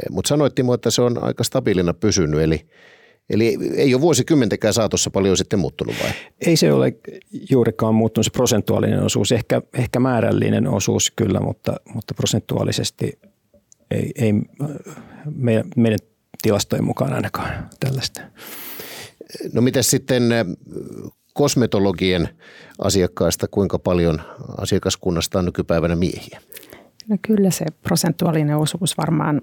Mutta 0.10 0.30
sanoittiin, 0.30 0.74
että 0.74 0.92
se 0.92 1.02
on 1.02 1.24
aika 1.24 1.44
stabiilina 1.44 1.94
pysynyt, 1.94 2.42
eli 2.42 2.68
Eli 3.30 3.58
ei 3.76 3.94
ole 3.94 4.02
vuosikymmentäkään 4.02 4.74
saatossa 4.74 5.10
paljon 5.10 5.38
sitten 5.38 5.60
muuttunut 5.60 5.96
vai? 6.04 6.12
Ei 6.46 6.58
se 6.58 6.74
ole 6.74 6.94
juurikaan 7.50 7.96
muuttunut 7.96 8.26
se 8.26 8.32
prosentuaalinen 8.32 9.04
osuus, 9.04 9.32
ehkä, 9.32 9.62
ehkä 9.74 10.00
määrällinen 10.00 10.68
osuus 10.68 11.12
kyllä, 11.16 11.40
mutta, 11.40 11.76
mutta 11.94 12.14
prosentuaalisesti 12.14 13.20
ei, 13.92 14.12
ei 14.16 14.34
meidän, 15.36 15.66
meidän 15.76 16.00
tilastojen 16.42 16.84
mukaan 16.86 17.14
ainakaan 17.14 17.70
tällaista. 17.80 18.22
No 19.54 19.62
miten 19.62 19.84
sitten 19.84 20.24
kosmetologien 21.34 22.30
asiakkaista, 22.80 23.48
kuinka 23.48 23.80
paljon 23.80 24.22
asiakaskunnasta 24.58 25.40
on 25.40 25.46
nykypäivänä 25.46 25.96
miehiä? 25.96 26.42
No 27.08 27.18
kyllä 27.28 27.52
se 27.52 27.66
prosentuaalinen 27.82 28.58
osuus 28.58 28.98
varmaan 28.98 29.42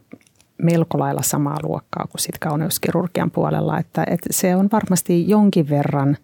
melko 0.62 0.98
lailla 0.98 1.22
samaa 1.22 1.58
luokkaa 1.62 2.06
kuin 2.10 2.20
sit 2.20 2.38
kauneuskirurgian 2.38 3.30
puolella, 3.30 3.78
että, 3.78 4.04
että 4.10 4.28
se 4.30 4.56
on 4.56 4.68
varmasti 4.72 5.28
jonkin 5.28 5.68
verran 5.68 6.16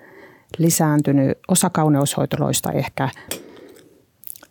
lisääntynyt. 0.58 1.38
Osa 1.48 1.70
kauneushoitoloista 1.70 2.72
ehkä 2.72 3.08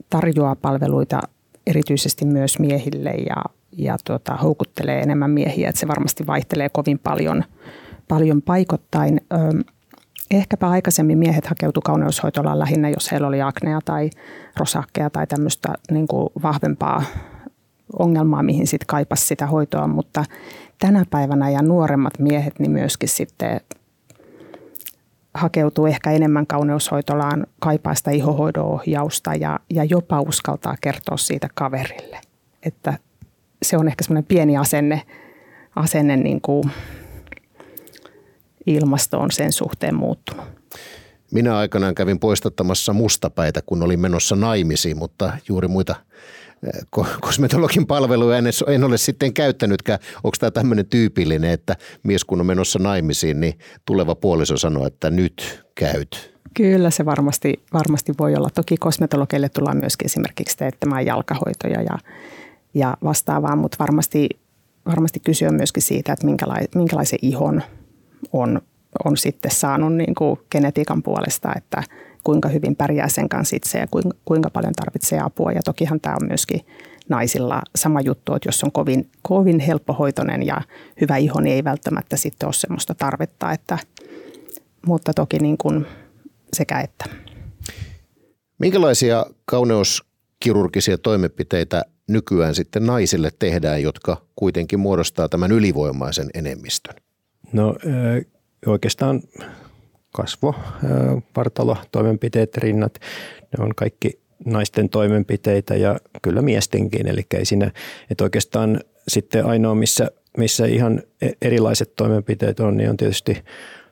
tarjoaa 0.10 0.56
palveluita 0.56 1.22
erityisesti 1.68 2.26
myös 2.26 2.60
miehille 2.60 3.10
ja, 3.10 3.44
ja 3.78 3.98
tuota, 4.06 4.36
houkuttelee 4.36 5.02
enemmän 5.02 5.32
miehiä, 5.32 5.70
että 5.70 5.80
se 5.80 5.88
varmasti 5.88 6.28
vaihtelee 6.28 6.70
kovin 6.70 7.00
paljon, 7.00 7.44
paljon 8.08 8.42
paikottain. 8.42 9.22
Ehkäpä 10.32 10.70
aikaisemmin 10.70 11.18
miehet 11.18 11.46
hakeutuivat 11.46 11.86
kauneushoitolaan 11.86 12.60
lähinnä, 12.60 12.90
jos 12.90 13.12
heillä 13.12 13.28
oli 13.28 13.42
aknea 13.42 13.80
tai 13.86 14.10
rosakkeja 14.58 15.10
tai 15.10 15.28
tämmöistä 15.28 15.74
niin 15.92 16.08
kuin 16.08 16.30
vahvempaa 16.42 17.04
ongelmaa, 18.00 18.44
mihin 18.44 18.68
sitten 18.68 18.88
kaipasi 18.88 19.26
sitä 19.26 19.48
hoitoa, 19.48 19.88
mutta 19.88 20.26
tänä 20.80 21.06
päivänä 21.10 21.50
ja 21.50 21.62
nuoremmat 21.62 22.20
miehet 22.20 22.60
niin 22.60 22.72
myöskin 22.72 23.10
sitten 23.10 23.62
hakeutuu 25.34 25.86
ehkä 25.86 26.12
enemmän 26.12 26.48
kauneushoitolaan, 26.48 27.48
kaipaa 27.60 27.96
sitä 27.96 28.12
ihohoidon 28.12 28.66
ohjausta 28.66 29.36
ja, 29.36 29.60
ja 29.70 29.84
jopa 29.84 30.22
uskaltaa 30.22 30.76
kertoa 30.82 31.18
siitä 31.18 31.48
kaverille. 31.56 32.22
Että 32.64 32.94
se 33.64 33.78
on 33.78 33.88
ehkä 33.88 34.04
semmoinen 34.04 34.26
pieni 34.28 34.58
asenne, 34.58 35.02
asenne 35.76 36.18
niin 36.18 36.42
kuin 36.42 36.64
ilmasto 38.66 39.20
on 39.20 39.32
sen 39.32 39.52
suhteen 39.52 39.96
muuttunut. 39.96 40.46
Minä 41.32 41.58
aikanaan 41.58 41.96
kävin 41.96 42.20
poistattamassa 42.20 42.94
mustapäitä, 42.94 43.62
kun 43.66 43.84
olin 43.84 44.00
menossa 44.00 44.36
naimisiin, 44.36 44.98
mutta 44.98 45.34
juuri 45.48 45.68
muita 45.68 45.96
kosmetologin 47.22 47.88
palveluja 47.88 48.38
en, 48.38 48.46
en 48.68 48.84
ole 48.84 48.98
sitten 48.98 49.34
käyttänytkään. 49.34 50.00
Onko 50.24 50.38
tämä 50.40 50.52
tämmöinen 50.52 50.86
tyypillinen, 50.86 51.52
että 51.52 51.76
mies 52.04 52.26
kun 52.26 52.40
on 52.40 52.46
menossa 52.46 52.80
naimisiin, 52.80 53.40
niin 53.40 53.54
tuleva 53.86 54.16
puoliso 54.16 54.58
sanoo, 54.58 54.88
että 54.88 55.10
nyt 55.10 55.64
käyt? 55.76 56.32
Kyllä 56.54 56.90
se 56.90 57.06
varmasti, 57.06 57.64
varmasti 57.74 58.14
voi 58.20 58.36
olla. 58.36 58.50
Toki 58.50 58.78
kosmetologeille 58.78 59.50
tullaan 59.50 59.78
myöskin 59.78 60.06
esimerkiksi 60.06 60.58
teettämään 60.58 61.06
jalkahoitoja 61.06 61.82
ja, 61.82 61.98
ja 62.74 62.98
vastaavaa, 63.04 63.56
mutta 63.56 63.78
varmasti, 63.80 64.30
varmasti 64.86 65.20
kysyä 65.20 65.52
myöskin 65.52 65.84
siitä, 65.84 66.14
että 66.14 66.26
minkälaisen, 66.26 66.68
minkälaisen 66.76 67.20
ihon 67.22 67.62
on, 68.34 68.62
on 69.06 69.18
sitten 69.18 69.52
saanut 69.52 69.94
niin 69.94 70.16
kuin 70.16 70.40
genetiikan 70.52 71.04
puolesta, 71.04 71.54
että– 71.56 71.84
kuinka 72.24 72.50
hyvin 72.50 72.76
pärjää 72.76 73.08
sen 73.10 73.30
kanssa 73.30 73.56
itse 73.56 73.80
ja 73.80 73.88
kuinka, 74.26 74.50
paljon 74.50 74.74
tarvitsee 74.74 75.20
apua. 75.20 75.52
Ja 75.52 75.62
tokihan 75.66 76.00
tämä 76.00 76.16
on 76.22 76.28
myöskin 76.28 76.66
naisilla 77.10 77.62
sama 77.76 78.02
juttu, 78.02 78.36
että 78.36 78.48
jos 78.48 78.64
on 78.64 78.72
kovin, 78.72 79.10
kovin 79.22 79.60
helppohoitoinen 79.60 80.46
ja 80.46 80.62
hyvä 81.02 81.18
iho, 81.18 81.40
niin 81.40 81.56
ei 81.56 81.64
välttämättä 81.64 82.18
sitten 82.18 82.48
ole 82.48 82.54
sellaista 82.54 82.96
tarvetta, 82.96 83.52
että, 83.52 83.78
mutta 84.86 85.14
toki 85.14 85.40
niin 85.40 85.58
kuin 85.58 85.86
sekä 86.54 86.80
että. 86.80 87.06
Minkälaisia 88.60 89.26
kauneuskirurgisia 89.46 90.98
toimenpiteitä 90.98 91.86
nykyään 92.08 92.56
sitten 92.56 92.86
naisille 92.86 93.32
tehdään, 93.40 93.82
jotka 93.82 94.22
kuitenkin 94.36 94.80
muodostaa 94.80 95.30
tämän 95.30 95.52
ylivoimaisen 95.52 96.30
enemmistön? 96.34 96.96
No 97.54 97.76
oikeastaan 98.66 99.22
kasvo, 100.12 100.56
vartalo, 101.36 101.78
toimenpiteet, 101.92 102.58
rinnat, 102.58 102.94
ne 103.58 103.64
on 103.64 103.72
kaikki 103.76 104.20
naisten 104.46 104.90
toimenpiteitä 104.90 105.76
ja 105.76 106.00
kyllä 106.22 106.42
miestenkin. 106.42 107.08
Eli 107.08 107.26
ei 107.38 107.46
siinä, 107.46 107.72
että 108.10 108.24
oikeastaan 108.24 108.80
sitten 109.08 109.46
ainoa, 109.46 109.76
missä, 109.76 110.12
missä 110.38 110.66
ihan 110.66 111.04
e, 111.22 111.30
erilaiset 111.42 111.96
toimenpiteet 111.96 112.60
on, 112.60 112.78
niin 112.78 112.90
on 112.90 112.98
tietysti 112.98 113.44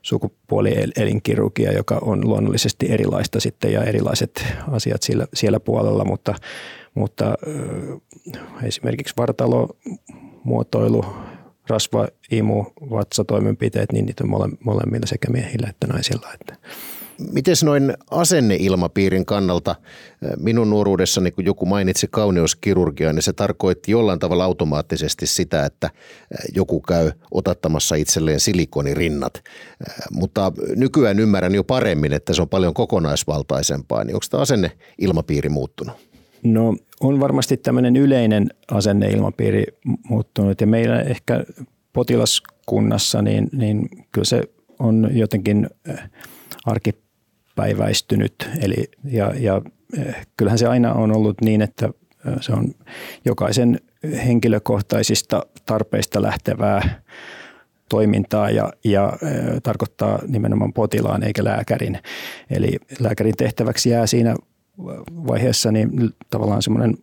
sukupuolielinkirurgia, 0.02 1.72
joka 1.72 2.00
on 2.02 2.28
luonnollisesti 2.28 2.92
erilaista 2.92 3.40
sitten 3.40 3.74
ja 3.74 3.84
erilaiset 3.84 4.46
asiat 4.72 5.02
siellä, 5.02 5.28
siellä 5.34 5.60
puolella, 5.60 6.06
mutta, 6.06 6.36
mutta 6.94 7.36
esimerkiksi 8.64 9.14
vartalo, 9.18 9.78
muotoilu, 10.44 11.06
rasva, 11.70 12.08
imu, 12.32 12.66
vatsatoimenpiteet, 12.90 13.92
niin 13.92 14.06
niitä 14.06 14.24
on 14.24 14.30
mole, 14.30 14.50
molemmilla 14.64 15.08
sekä 15.08 15.32
miehillä 15.32 15.68
että 15.70 15.88
naisilla. 15.88 16.28
Että. 16.34 16.56
Miten 17.32 17.56
noin 17.64 17.94
asenneilmapiirin 18.12 19.26
kannalta, 19.26 19.76
minun 20.38 20.70
nuoruudessani 20.70 21.32
kun 21.32 21.46
joku 21.46 21.66
mainitsi 21.66 22.08
kauneuskirurgiaa, 22.12 23.14
niin 23.14 23.24
se 23.24 23.34
tarkoitti 23.34 23.92
jollain 23.92 24.20
tavalla 24.20 24.44
automaattisesti 24.44 25.28
sitä, 25.28 25.66
että 25.66 25.90
joku 26.56 26.82
käy 26.82 27.12
otattamassa 27.32 27.96
itselleen 27.96 28.40
silikonirinnat. 28.40 29.44
Mutta 30.12 30.52
nykyään 30.76 31.20
ymmärrän 31.20 31.56
jo 31.56 31.64
paremmin, 31.64 32.14
että 32.14 32.34
se 32.34 32.42
on 32.42 32.50
paljon 32.50 32.74
kokonaisvaltaisempaa, 32.74 34.04
niin 34.04 34.16
onko 34.16 34.26
tämä 34.30 34.42
asenneilmapiiri 34.42 35.50
muuttunut? 35.50 36.09
No 36.44 36.76
on 37.00 37.20
varmasti 37.20 37.58
tämmöinen 37.58 37.96
yleinen 37.96 38.50
asenneilmapiiri 38.72 39.64
muuttunut 40.10 40.62
ja 40.62 40.68
meillä 40.68 41.02
ehkä 41.02 41.44
potilaskunnassa, 41.94 43.22
niin, 43.22 43.50
niin 43.52 43.90
kyllä 44.12 44.26
se 44.26 44.44
on 44.80 45.10
jotenkin 45.12 45.70
äh, 45.90 46.10
arkipäiväistynyt. 46.66 48.50
Eli, 48.62 48.92
ja, 49.04 49.34
ja 49.38 49.62
äh, 50.00 50.28
kyllähän 50.38 50.60
se 50.60 50.68
aina 50.68 50.94
on 50.94 51.16
ollut 51.16 51.42
niin, 51.42 51.62
että 51.62 51.86
äh, 51.86 52.34
se 52.42 52.54
on 52.54 52.74
jokaisen 53.26 53.80
henkilökohtaisista 54.26 55.46
tarpeista 55.66 56.22
lähtevää 56.22 57.02
toimintaa 57.90 58.50
ja, 58.50 58.74
ja 58.84 59.14
tarkoittaa 59.64 60.20
nimenomaan 60.28 60.74
potilaan 60.74 61.24
eikä 61.24 61.44
lääkärin. 61.44 62.00
Eli 62.50 62.78
lääkärin 63.00 63.38
tehtäväksi 63.38 63.90
jää 63.90 64.08
siinä 64.08 64.36
vaiheessa 65.28 65.72
niin 65.72 65.90
tavallaan 66.30 66.62
semmoinen 66.62 66.98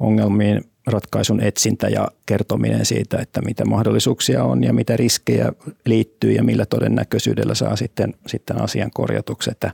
ongelmiin 0.00 0.64
ratkaisun 0.86 1.40
etsintä 1.40 1.88
ja 1.88 2.08
kertominen 2.26 2.86
siitä, 2.86 3.18
että 3.18 3.40
mitä 3.42 3.64
mahdollisuuksia 3.64 4.44
on 4.44 4.64
ja 4.64 4.72
mitä 4.72 4.96
riskejä 4.96 5.52
liittyy 5.84 6.32
ja 6.32 6.44
millä 6.44 6.66
todennäköisyydellä 6.66 7.54
saa 7.54 7.76
sitten, 7.76 8.14
sitten 8.26 8.62
asian 8.62 8.90
korjatuksi. 8.94 9.50
Että, 9.50 9.72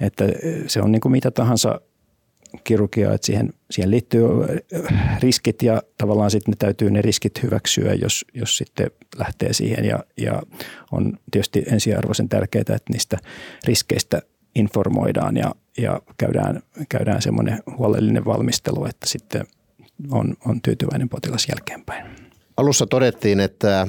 että 0.00 0.24
se 0.66 0.82
on 0.82 0.92
niin 0.92 1.00
kuin 1.00 1.12
mitä 1.12 1.30
tahansa 1.30 1.80
kirurgiaa, 2.64 3.14
että 3.14 3.26
siihen, 3.26 3.52
siihen 3.70 3.90
liittyy 3.90 4.22
riskit 5.20 5.62
ja 5.62 5.82
tavallaan 5.96 6.30
sitten 6.30 6.52
ne 6.52 6.56
täytyy 6.58 6.90
ne 6.90 7.02
riskit 7.02 7.42
hyväksyä, 7.42 7.94
jos, 7.94 8.24
jos 8.34 8.56
sitten 8.56 8.90
lähtee 9.16 9.52
siihen 9.52 9.84
ja, 9.84 10.04
ja 10.16 10.42
on 10.92 11.18
tietysti 11.30 11.64
ensiarvoisen 11.66 12.28
tärkeää, 12.28 12.60
että 12.60 12.92
niistä 12.92 13.18
riskeistä 13.64 14.22
informoidaan 14.54 15.36
ja, 15.36 15.54
ja 15.78 16.02
käydään, 16.18 16.62
käydään 16.88 17.22
semmoinen 17.22 17.62
huolellinen 17.78 18.24
valmistelu, 18.24 18.84
että 18.84 19.08
sitten 19.08 19.46
on, 20.10 20.34
on 20.46 20.62
tyytyväinen 20.62 21.08
potilas 21.08 21.46
jälkeenpäin. 21.48 22.06
Alussa 22.56 22.86
todettiin, 22.86 23.40
että 23.40 23.80
äh, 23.80 23.88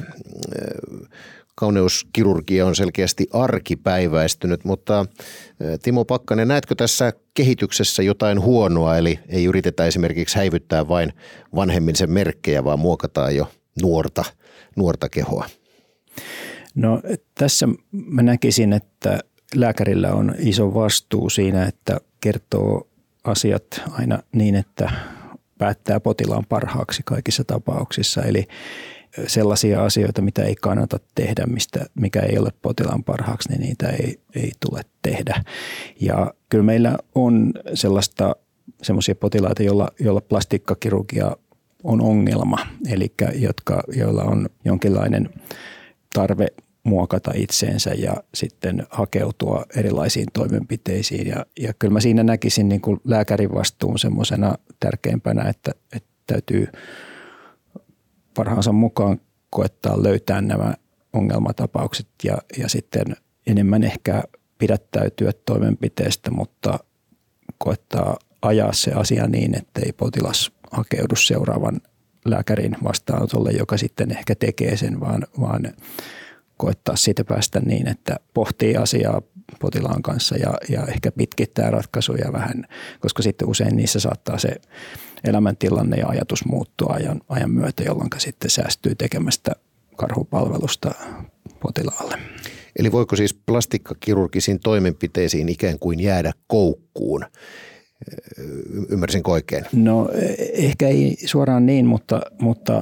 kauneuskirurgia 1.55 2.65
on 2.65 2.75
selkeästi 2.75 3.27
arkipäiväistynyt, 3.33 4.63
mutta 4.65 4.99
äh, 4.99 5.05
Timo 5.83 6.05
Pakkanen, 6.05 6.47
näetkö 6.47 6.75
tässä 6.75 7.13
kehityksessä 7.33 8.03
jotain 8.03 8.41
huonoa, 8.41 8.97
eli 8.97 9.19
ei 9.29 9.45
yritetä 9.45 9.85
esimerkiksi 9.85 10.37
häivyttää 10.37 10.87
vain 10.87 11.13
vanhemmisen 11.55 12.11
merkkejä, 12.11 12.63
vaan 12.63 12.79
muokataan 12.79 13.35
jo 13.35 13.51
nuorta, 13.81 14.23
nuorta 14.75 15.09
kehoa? 15.09 15.45
No 16.75 17.01
tässä 17.35 17.67
mä 17.91 18.23
näkisin, 18.23 18.73
että 18.73 19.19
lääkärillä 19.55 20.13
on 20.13 20.35
iso 20.37 20.73
vastuu 20.73 21.29
siinä, 21.29 21.65
että 21.65 21.97
kertoo 22.21 22.87
asiat 23.23 23.81
aina 23.91 24.19
niin, 24.31 24.55
että 24.55 24.91
päättää 25.57 25.99
potilaan 25.99 26.45
parhaaksi 26.49 27.01
kaikissa 27.05 27.43
tapauksissa. 27.43 28.23
Eli, 28.23 28.47
sellaisia 29.27 29.83
asioita, 29.83 30.21
mitä 30.21 30.43
ei 30.43 30.55
kannata 30.55 30.99
tehdä, 31.15 31.45
mistä, 31.45 31.85
mikä 31.95 32.19
ei 32.19 32.37
ole 32.37 32.49
potilaan 32.61 33.03
parhaaksi, 33.03 33.49
niin 33.49 33.61
niitä 33.61 33.89
ei, 33.89 34.19
ei 34.35 34.51
tule 34.59 34.81
tehdä. 35.01 35.43
Ja 36.01 36.33
kyllä 36.49 36.63
meillä 36.63 36.97
on 37.15 37.53
sellaista 37.73 38.35
semmoisia 38.81 39.15
potilaita, 39.15 39.63
joilla, 39.63 39.87
joilla 39.99 40.21
plastiikkakirurgia 40.21 41.37
on 41.83 42.01
ongelma, 42.01 42.57
eli 42.89 43.13
jotka, 43.35 43.83
joilla 43.95 44.23
on 44.23 44.49
jonkinlainen 44.65 45.29
tarve 46.13 46.47
muokata 46.89 47.31
itseensä 47.35 47.89
ja 47.93 48.23
sitten 48.33 48.87
hakeutua 48.89 49.65
erilaisiin 49.75 50.27
toimenpiteisiin. 50.33 51.27
Ja, 51.27 51.45
ja 51.59 51.73
kyllä 51.73 51.93
mä 51.93 51.99
siinä 51.99 52.23
näkisin 52.23 52.69
niin 52.69 52.81
kuin 52.81 52.99
lääkärin 53.03 53.53
vastuun 53.53 53.99
semmoisena 53.99 54.55
tärkeimpänä, 54.79 55.49
että, 55.49 55.71
että 55.95 56.09
täytyy 56.27 56.67
parhaansa 58.33 58.71
mukaan 58.71 59.21
koettaa 59.49 60.03
löytää 60.03 60.41
nämä 60.41 60.73
ongelmatapaukset 61.13 62.07
ja, 62.23 62.37
ja 62.57 62.69
sitten 62.69 63.05
enemmän 63.47 63.83
ehkä 63.83 64.23
pidättäytyä 64.57 65.31
toimenpiteestä, 65.45 66.31
mutta 66.31 66.79
koettaa 67.57 68.17
ajaa 68.41 68.73
se 68.73 68.91
asia 68.91 69.27
niin, 69.27 69.57
että 69.57 69.81
ei 69.85 69.93
potilas 69.93 70.51
hakeudu 70.71 71.15
seuraavan 71.15 71.81
lääkärin 72.25 72.77
vastaanotolle, 72.83 73.51
joka 73.51 73.77
sitten 73.77 74.11
ehkä 74.11 74.35
tekee 74.35 74.77
sen, 74.77 74.99
vaan, 74.99 75.27
vaan 75.39 75.73
koettaa 76.59 76.95
siitä 76.95 77.23
päästä 77.23 77.59
niin, 77.59 77.87
että 77.87 78.15
pohtii 78.33 78.75
asiaa 78.75 79.21
potilaan 79.59 80.01
kanssa 80.01 80.35
ja, 80.35 80.53
ja 80.69 80.85
ehkä 80.85 81.11
pitkittää 81.11 81.71
ratkaisuja 81.71 82.33
vähän, 82.33 82.65
koska 82.99 83.23
sitten 83.23 83.49
usein 83.49 83.75
niissä 83.75 83.99
saattaa 83.99 84.37
se 84.37 84.55
elämäntilanne 85.23 85.97
ja 85.97 86.07
ajatus 86.07 86.45
muuttua 86.45 86.93
ajan, 86.93 87.21
ajan 87.29 87.51
myötä, 87.51 87.83
jolloin 87.83 88.09
sitten 88.17 88.49
säästyy 88.49 88.95
tekemästä 88.95 89.51
karhupalvelusta 89.95 90.91
potilaalle. 91.59 92.17
Eli 92.79 92.91
voiko 92.91 93.15
siis 93.15 93.33
plastikkakirurgisiin 93.33 94.59
toimenpiteisiin 94.59 95.49
ikään 95.49 95.79
kuin 95.79 95.99
jäädä 95.99 96.31
koukkuun? 96.47 97.25
Ymmärsinkö 98.89 99.31
oikein? 99.31 99.65
No 99.73 100.09
ehkä 100.53 100.87
ei 100.87 101.17
suoraan 101.25 101.65
niin, 101.65 101.85
mutta, 101.85 102.21
mutta 102.41 102.81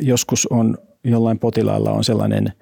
joskus 0.00 0.46
on 0.46 0.78
jollain 1.04 1.38
potilaalla 1.38 1.92
on 1.92 2.04
sellainen, 2.04 2.52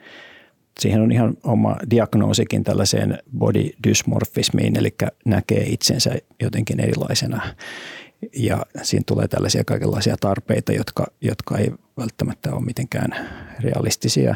siihen 0.81 1.01
on 1.01 1.13
ihan 1.13 1.37
oma 1.45 1.77
diagnoosikin 1.91 2.65
tällaiseen 2.65 3.19
body 3.39 3.71
dysmorfismiin, 3.89 4.79
eli 4.79 4.95
näkee 5.25 5.63
itsensä 5.63 6.11
jotenkin 6.43 6.81
erilaisena 6.81 7.55
ja 8.37 8.67
siinä 8.83 9.03
tulee 9.07 9.29
tällaisia 9.29 9.65
kaikenlaisia 9.65 10.17
tarpeita, 10.21 10.73
jotka, 10.73 11.07
jotka 11.21 11.59
ei 11.59 11.71
välttämättä 11.97 12.55
ole 12.55 12.65
mitenkään 12.65 13.11
realistisia 13.61 14.35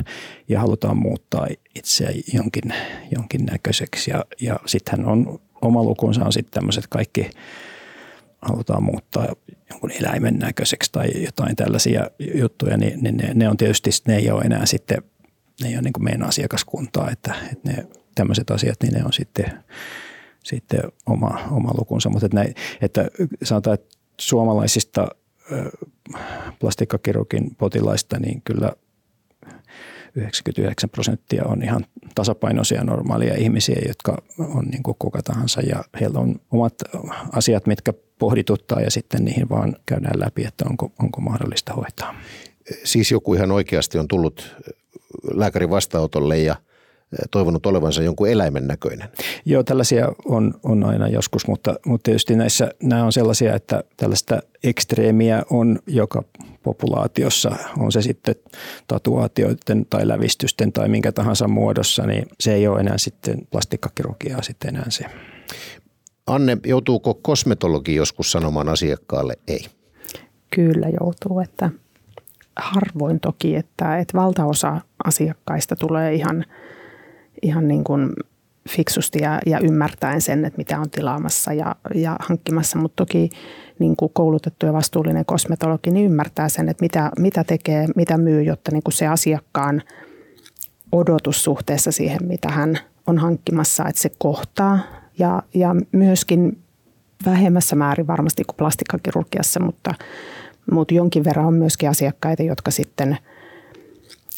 ja 0.49 0.61
halutaan 0.61 0.97
muuttaa 0.97 1.47
itseä 1.75 2.11
jonkin, 2.33 2.75
jonkin 3.17 3.47
näköiseksi. 3.47 4.11
Ja, 4.11 4.25
ja 4.41 4.61
sittenhän 4.67 5.07
on 5.07 5.41
oma 5.63 5.83
lukunsa 5.83 6.25
on 6.25 6.33
sitten 6.33 6.53
tämmöiset 6.53 6.87
kaikki 6.87 7.31
halutaan 8.43 8.83
muuttaa 8.83 9.29
jonkun 9.71 9.91
eläimen 9.91 10.39
näköiseksi 10.39 10.93
tai 10.93 11.25
jotain 11.25 11.57
tällaisia 11.57 12.11
juttuja, 12.35 12.77
niin, 12.77 13.03
niin 13.03 13.17
ne, 13.17 13.31
ne, 13.35 13.49
on 13.49 13.57
tietysti, 13.57 13.91
ne 14.07 14.17
ei 14.17 14.31
ole 14.31 14.43
enää 14.43 14.67
sitten, 14.67 15.03
ne 15.63 15.69
ei 15.69 15.75
ole 15.75 15.83
niin 15.83 15.93
kuin 15.93 16.05
meidän 16.05 16.23
asiakaskuntaa, 16.23 17.11
että, 17.11 17.35
että 17.53 17.73
ne 17.73 17.87
tämmöiset 18.15 18.51
asiat, 18.51 18.83
niin 18.83 18.95
ne 18.95 19.05
on 19.05 19.13
sitten 19.13 19.65
sitten 20.45 20.81
oma, 21.07 21.49
oma 21.51 21.71
lukunsa. 21.79 22.11
Mutta 22.11 22.27
että, 22.27 22.37
näin, 22.37 22.55
että 22.81 23.09
sanotaan, 23.43 23.75
että 23.75 23.97
suomalaisista 24.21 25.09
plastikkakirurgin 26.59 27.55
potilaista, 27.59 28.19
niin 28.19 28.43
kyllä 28.45 28.73
99 30.15 30.91
prosenttia 30.91 31.45
on 31.45 31.63
ihan 31.63 31.87
tasapainoisia 32.15 32.85
normaalia 32.85 33.35
ihmisiä, 33.35 33.83
jotka 33.89 34.23
on 34.39 34.65
niin 34.65 34.83
kuin 34.83 34.97
kuka 34.99 35.23
tahansa 35.23 35.61
ja 35.61 35.85
heillä 36.01 36.19
on 36.21 36.41
omat 36.51 36.75
asiat, 37.33 37.67
mitkä 37.67 37.93
pohdituttaa 38.19 38.81
ja 38.81 38.91
sitten 38.91 39.25
niihin 39.25 39.49
vaan 39.49 39.77
käydään 39.87 40.21
läpi, 40.21 40.45
että 40.45 40.65
onko, 40.71 40.93
onko 41.03 41.21
mahdollista 41.21 41.73
hoitaa. 41.73 42.15
Siis 42.85 43.11
joku 43.11 43.35
ihan 43.35 43.51
oikeasti 43.51 43.99
on 43.99 44.09
tullut 44.09 44.57
lääkärin 45.35 45.71
vastaanotolle 45.71 46.39
ja– 46.39 46.57
toivonut 47.31 47.67
olevansa 47.67 48.03
jonkun 48.03 48.29
eläimen 48.29 48.67
näköinen. 48.67 49.09
Joo, 49.45 49.63
tällaisia 49.63 50.09
on, 50.25 50.55
on 50.63 50.85
aina 50.85 51.09
joskus, 51.09 51.47
mutta, 51.47 51.75
mutta 51.87 52.05
tietysti 52.05 52.37
näissä 52.37 52.71
nämä 52.83 53.05
on 53.05 53.13
sellaisia, 53.13 53.55
että 53.55 53.85
tällaista 53.97 54.43
ekstreemiä 54.65 55.43
on 55.51 55.79
joka 55.87 56.23
populaatiossa, 56.63 57.57
on 57.79 57.93
se 57.93 58.03
sitten 58.03 58.35
tatuaatioiden 58.87 59.87
tai 59.91 60.09
lävistysten 60.09 60.73
tai 60.73 60.89
minkä 60.89 61.13
tahansa 61.13 61.49
muodossa, 61.49 62.07
niin 62.07 62.27
se 62.41 62.55
ei 62.55 62.67
ole 62.67 62.81
enää 62.81 62.99
sitten 62.99 63.39
plastikkakirurgiaa 63.51 64.43
sitten 64.43 64.69
enää 64.69 64.91
se. 64.91 65.05
Anne, 66.27 66.59
joutuuko 66.67 67.15
kosmetologi 67.15 67.95
joskus 67.95 68.33
sanomaan 68.33 68.69
asiakkaalle 68.69 69.35
ei? 69.49 69.67
Kyllä 70.51 70.87
joutuu, 71.01 71.41
että 71.41 71.71
harvoin 72.57 73.21
toki, 73.21 73.57
että, 73.57 73.99
että 73.99 74.19
valtaosa 74.19 74.81
asiakkaista 75.05 75.77
tulee 75.77 76.15
ihan– 76.15 76.45
ihan 77.45 77.69
niin 77.69 77.85
kuin 77.85 78.11
fiksusti 78.69 79.19
ja, 79.19 79.41
ja 79.47 79.59
ymmärtäen 79.59 80.21
sen, 80.21 80.45
että 80.45 80.59
mitä 80.59 80.81
on 80.81 80.91
tilaamassa 80.91 81.53
ja, 81.53 81.77
ja 81.95 82.17
hankkimassa, 82.21 82.79
mutta 82.79 82.97
toki 82.97 83.31
niin 83.79 83.97
kuin 83.97 84.11
koulutettu 84.15 84.67
ja 84.67 84.73
vastuullinen 84.73 85.25
kosmetologi 85.25 85.91
niin 85.91 86.07
ymmärtää 86.07 86.49
sen, 86.49 86.69
että 86.69 86.85
mitä, 86.85 87.11
mitä 87.19 87.45
tekee, 87.45 87.87
mitä 87.97 88.19
myy, 88.19 88.43
jotta 88.43 88.71
niin 88.73 88.83
kuin 88.83 88.95
se 88.95 89.07
asiakkaan 89.07 89.83
odotus 90.93 91.45
suhteessa 91.45 91.93
siihen, 91.93 92.21
mitä 92.27 92.49
hän 92.49 92.79
on 93.07 93.19
hankkimassa, 93.19 93.89
että 93.89 94.03
se 94.03 94.11
kohtaa. 94.19 94.79
Ja, 95.19 95.43
ja 95.55 95.75
myöskin 95.93 96.59
vähemmässä 97.27 97.77
määrin 97.77 98.07
varmasti 98.07 98.45
kuin 98.45 98.57
plastikkakirurgiassa, 98.57 99.61
mutta, 99.61 99.95
mutta 100.71 100.95
jonkin 100.95 101.25
verran 101.25 101.47
on 101.47 101.55
myöskin 101.55 101.91
asiakkaita, 101.91 102.43
jotka 102.43 102.71
sitten– 102.71 103.17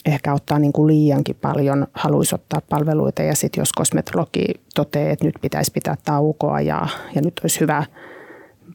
ehkä 0.06 0.34
ottaa 0.34 0.58
niin 0.58 0.72
kuin 0.72 0.86
liiankin 0.86 1.36
paljon, 1.40 1.86
haluaisi 1.92 2.34
ottaa 2.34 2.60
palveluita. 2.68 3.22
Ja 3.22 3.34
sitten 3.34 3.60
jos 3.60 3.72
kosmetologi 3.72 4.44
toteaa, 4.74 5.12
että 5.12 5.24
nyt 5.24 5.34
pitäisi 5.40 5.72
pitää 5.72 5.96
taukoa 6.04 6.60
ja, 6.60 6.88
ja 7.14 7.22
nyt 7.22 7.40
olisi 7.42 7.60
hyvä 7.60 7.84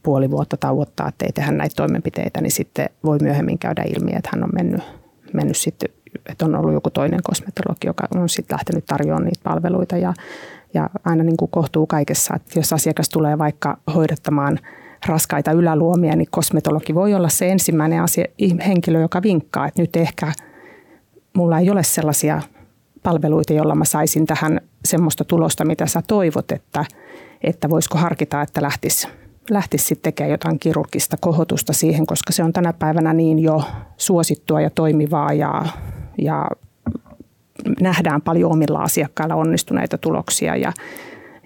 puoli 0.04 0.32
vuotta 0.32 0.58
tauottaa, 0.58 1.08
että 1.08 1.26
ei 1.26 1.32
tehdä 1.32 1.52
näitä 1.52 1.76
toimenpiteitä, 1.76 2.42
niin 2.42 2.52
sitten 2.52 2.90
voi 3.04 3.18
myöhemmin 3.22 3.60
käydä 3.60 3.84
ilmi, 3.84 4.12
että 4.16 4.30
hän 4.34 4.44
on 4.44 4.50
mennyt, 4.54 4.82
mennyt 5.34 5.58
sitten, 5.58 5.90
että 6.26 6.46
on 6.46 6.56
ollut 6.56 6.74
joku 6.74 6.90
toinen 6.90 7.20
kosmetologi, 7.24 7.88
joka 7.88 8.08
on 8.16 8.30
sitten 8.30 8.56
lähtenyt 8.56 8.86
tarjoamaan 8.86 9.26
niitä 9.26 9.42
palveluita. 9.44 9.98
Ja, 9.98 10.14
ja 10.74 10.90
aina 11.06 11.24
niin 11.24 11.38
kuin 11.38 11.52
kohtuu 11.52 11.88
kaikessa, 11.88 12.36
että 12.36 12.60
jos 12.60 12.74
asiakas 12.74 13.10
tulee 13.10 13.38
vaikka 13.38 13.78
hoidattamaan 13.96 14.60
raskaita 15.06 15.52
yläluomia, 15.52 16.16
niin 16.16 16.28
kosmetologi 16.32 16.96
voi 16.96 17.14
olla 17.14 17.30
se 17.30 17.52
ensimmäinen 17.52 18.02
asia, 18.02 18.26
henkilö, 18.68 19.02
joka 19.02 19.22
vinkkaa, 19.22 19.68
että 19.68 19.82
nyt 19.82 19.96
ehkä– 19.96 20.34
mulla 21.34 21.60
ei 21.60 21.70
ole 21.70 21.84
sellaisia 21.84 22.42
palveluita, 23.04 23.54
joilla 23.54 23.76
mä 23.76 23.86
saisin 23.86 24.26
tähän 24.26 24.62
semmoista 24.86 25.26
tulosta, 25.26 25.66
mitä 25.66 25.88
sä 25.88 26.02
toivot, 26.08 26.52
että, 26.52 26.86
että 27.42 27.70
voisiko 27.70 27.98
harkita, 27.98 28.42
että 28.42 28.62
lähtisi 28.62 29.08
lähtisi 29.50 29.86
sitten 29.86 30.04
tekemään 30.04 30.32
jotain 30.32 30.60
kirurgista 30.60 31.18
kohotusta 31.20 31.74
siihen, 31.74 32.06
koska 32.06 32.34
se 32.34 32.44
on 32.44 32.54
tänä 32.54 32.74
päivänä 32.74 33.14
niin 33.14 33.40
jo 33.40 33.64
suosittua 33.98 34.62
ja 34.62 34.70
toimivaa 34.70 35.34
ja, 35.34 35.66
ja 36.22 36.48
nähdään 37.82 38.22
paljon 38.22 38.52
omilla 38.52 38.80
asiakkailla 38.80 39.36
onnistuneita 39.36 39.98
tuloksia 39.98 40.56
ja, 40.56 40.74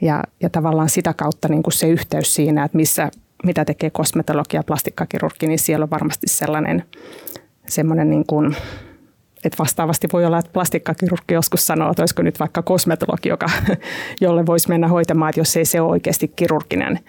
ja, 0.02 0.24
ja 0.42 0.50
tavallaan 0.50 0.90
sitä 0.90 1.14
kautta 1.14 1.48
niin 1.48 1.64
kuin 1.64 1.74
se 1.74 1.88
yhteys 1.88 2.36
siinä, 2.36 2.64
että 2.64 2.78
missä, 2.78 3.12
mitä 3.46 3.66
tekee 3.66 3.90
kosmetologia 3.90 4.60
ja 4.60 4.64
plastikkakirurgi, 4.64 5.48
niin 5.48 5.60
siellä 5.60 5.84
on 5.84 5.90
varmasti 5.90 6.28
sellainen 6.28 6.84
semmoinen 7.68 8.10
niin 8.10 8.26
kuin 8.26 8.56
että 9.46 9.58
vastaavasti 9.60 10.08
voi 10.14 10.26
olla, 10.26 10.40
että 10.40 10.52
plastikkakirurgi 10.52 11.34
joskus 11.34 11.68
sanoo, 11.68 11.92
että 11.92 12.02
olisiko 12.02 12.22
nyt 12.22 12.40
vaikka 12.40 12.62
kosmetologi, 12.62 13.30
joka, 13.30 13.50
jolle 14.22 14.46
voisi 14.46 14.70
mennä 14.70 14.88
hoitamaan, 14.88 15.30
että 15.30 15.40
jos 15.40 15.58
ei 15.58 15.66
se 15.66 15.82
ole 15.82 15.92
oikeasti 15.92 16.28
kirurginen 16.28 17.00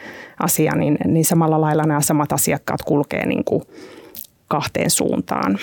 asia, 0.40 0.74
niin, 0.74 0.98
niin 1.04 1.24
samalla 1.24 1.60
lailla 1.60 1.82
nämä 1.82 2.00
samat 2.00 2.32
asiakkaat 2.32 2.82
kulkee 2.82 3.26
niin 3.26 3.44
kuin 3.44 3.62
kahteen 4.48 4.90
suuntaan. 4.90 5.58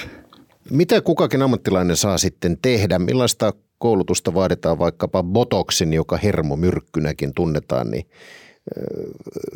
Mitä 0.70 1.02
kukakin 1.02 1.42
ammattilainen 1.42 1.96
saa 1.96 2.18
sitten 2.18 2.58
tehdä? 2.62 3.00
Millaista 3.00 3.54
koulutusta 3.78 4.34
vaaditaan 4.34 4.80
vaikkapa 4.80 5.24
botoksin, 5.24 5.94
joka 5.94 6.18
hermomyrkkynäkin 6.18 7.34
tunnetaan, 7.34 7.92
niin 7.92 8.06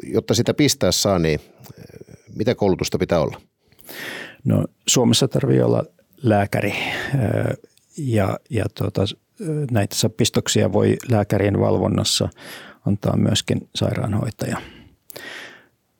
jotta 0.03 0.33
sitä 0.33 0.53
pistää 0.53 0.91
saa, 0.91 1.19
niin 1.19 1.39
mitä 2.35 2.55
koulutusta 2.55 2.97
pitää 2.97 3.19
olla? 3.19 3.41
No 4.43 4.65
Suomessa 4.87 5.27
tarvii 5.27 5.61
olla 5.61 5.83
lääkäri 6.23 6.73
ja, 7.97 8.39
ja 8.49 8.65
tuota, 8.77 9.01
näitä 9.71 9.95
pistoksia 10.17 10.73
voi 10.73 10.97
lääkärien 11.11 11.59
valvonnassa 11.59 12.29
antaa 12.85 13.17
myöskin 13.17 13.69
sairaanhoitaja. 13.75 14.61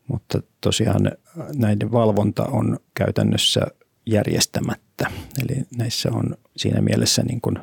Mutta 0.08 0.42
tosiaan 0.62 1.12
näiden 1.56 1.92
valvonta 1.92 2.46
on 2.46 2.80
käytännössä 2.94 3.62
järjestämättä. 4.06 5.12
Eli 5.44 5.56
näissä 5.78 6.10
on 6.12 6.38
siinä 6.58 6.82
mielessä 6.82 7.24
niin 7.24 7.42
kuin 7.42 7.60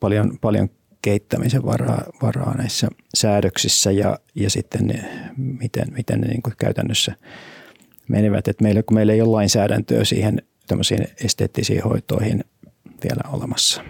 paljon, 0.00 0.38
paljon 0.40 0.70
kehittämisen 1.02 1.64
varaa, 1.64 2.04
varaa 2.22 2.56
näissä 2.56 2.88
säädöksissä 3.14 3.90
ja, 3.90 4.18
ja 4.34 4.50
sitten 4.50 4.86
ne, 4.86 5.04
miten, 5.36 5.92
miten 5.96 6.20
ne 6.20 6.28
niin 6.28 6.42
kuin 6.42 6.54
käytännössä 6.58 7.14
menevät. 8.08 8.48
Et 8.48 8.60
meillä, 8.60 8.82
kun 8.82 8.94
meillä 8.94 9.12
ei 9.12 9.20
ole 9.20 9.30
lainsäädäntöä 9.30 10.04
siihen 10.04 10.42
tämmöisiin 10.66 11.08
esteettisiin 11.24 11.82
hoitoihin 11.82 12.44
vielä 13.04 13.32
olemassa. 13.32 13.84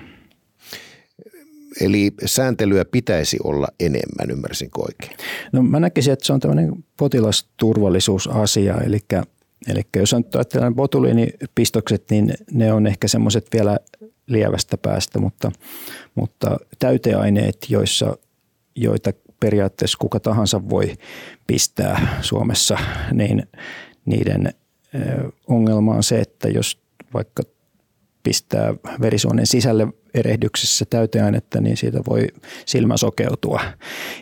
Eli 1.80 2.12
sääntelyä 2.24 2.84
pitäisi 2.84 3.36
olla 3.44 3.68
enemmän, 3.80 4.30
ymmärsinkö 4.30 4.80
oikein? 4.80 5.16
No 5.52 5.62
mä 5.62 5.80
näkisin, 5.80 6.12
että 6.12 6.26
se 6.26 6.32
on 6.32 6.40
tämmöinen 6.40 6.84
potilasturvallisuusasia, 6.96 8.80
eli, 8.80 8.98
eli 9.68 9.82
jos 9.96 10.12
on 10.12 10.24
tällainen 10.24 10.74
botuliinipistokset, 10.74 12.04
niin 12.10 12.34
ne 12.52 12.72
on 12.72 12.86
ehkä 12.86 13.08
semmoiset 13.08 13.46
vielä 13.52 13.78
lievästä 14.26 14.78
päästä, 14.78 15.18
mutta, 15.18 15.52
mutta 16.14 16.56
täyteaineet, 16.78 17.56
joissa, 17.68 18.16
joita 18.76 19.12
periaatteessa 19.40 19.98
kuka 19.98 20.20
tahansa 20.20 20.68
voi 20.68 20.92
pistää 21.46 22.18
Suomessa, 22.22 22.78
niin 23.12 23.42
niiden 24.04 24.54
ongelma 25.48 25.94
on 25.94 26.02
se, 26.02 26.18
että 26.18 26.48
jos 26.48 26.80
vaikka 27.14 27.42
pistää 28.28 28.74
verisuonen 29.00 29.46
sisälle 29.46 29.88
erehdyksessä 30.14 30.84
täyteainetta, 30.90 31.60
niin 31.60 31.76
siitä 31.76 32.00
voi 32.08 32.26
silmä 32.66 32.96
sokeutua. 32.96 33.60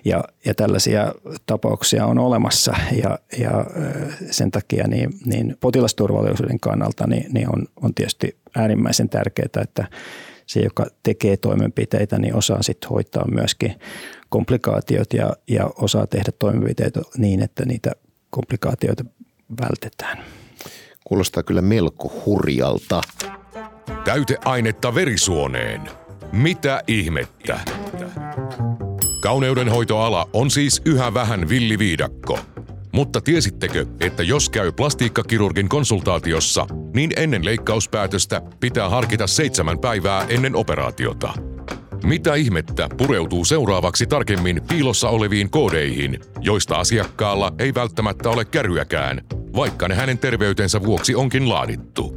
Ja, 0.05 0.25
ja 0.45 0.55
tällaisia 0.55 1.15
tapauksia 1.47 2.07
on 2.07 2.19
olemassa 2.19 2.75
ja, 3.03 3.19
ja 3.39 3.67
sen 4.31 4.51
takia 4.51 4.89
niin, 4.89 5.11
niin 5.25 5.57
potilasturvallisuuden 5.61 6.61
kannalta 6.61 7.07
niin, 7.07 7.27
niin 7.33 7.49
on, 7.49 7.67
on 7.83 7.95
tietysti 7.95 8.37
äärimmäisen 8.57 9.09
tärkeää, 9.09 9.63
että 9.63 9.87
se, 10.47 10.61
joka 10.61 10.87
tekee 11.03 11.37
toimenpiteitä, 11.37 12.19
niin 12.19 12.35
osaa 12.35 12.63
sitten 12.63 12.91
hoitaa 12.91 13.25
myöskin 13.31 13.75
komplikaatiot 14.29 15.13
ja, 15.13 15.37
ja 15.49 15.71
osaa 15.79 16.07
tehdä 16.07 16.33
toimenpiteitä 16.39 17.01
niin, 17.19 17.43
että 17.43 17.65
niitä 17.65 17.93
komplikaatioita 18.31 19.05
vältetään. 19.61 20.19
Kuulostaa 21.05 21.43
kyllä 21.43 21.63
melko 21.63 22.23
hurjalta. 22.27 23.01
Täyteainetta 24.07 24.95
verisuoneen. 24.95 25.81
Mitä 26.33 26.83
ihmettä? 26.87 27.61
Kauneudenhoitoala 29.23 30.29
on 30.33 30.51
siis 30.51 30.83
yhä 30.85 31.15
vähän 31.15 31.49
villiviidakko. 31.49 32.39
Mutta 32.93 33.21
tiesittekö, 33.21 33.87
että 34.01 34.23
jos 34.23 34.51
käy 34.51 34.73
plastiikkakirurgin 34.73 35.69
konsultaatiossa, 35.69 36.67
niin 36.95 37.11
ennen 37.17 37.45
leikkauspäätöstä 37.45 38.43
pitää 38.61 38.89
harkita 38.89 39.27
seitsemän 39.27 39.79
päivää 39.79 40.27
ennen 40.29 40.57
operaatiota? 40.57 41.35
Mitä 42.05 42.35
ihmettä 42.35 42.89
pureutuu 42.97 43.45
seuraavaksi 43.45 44.07
tarkemmin 44.07 44.63
piilossa 44.69 45.09
oleviin 45.09 45.51
koodeihin, 45.51 46.21
joista 46.41 46.77
asiakkaalla 46.77 47.53
ei 47.59 47.75
välttämättä 47.75 48.31
ole 48.31 48.45
käryäkään, 48.45 49.21
vaikka 49.57 49.89
ne 49.89 49.95
hänen 49.95 50.19
terveytensä 50.19 50.83
vuoksi 50.83 51.15
onkin 51.15 51.49
laadittu? 51.49 52.16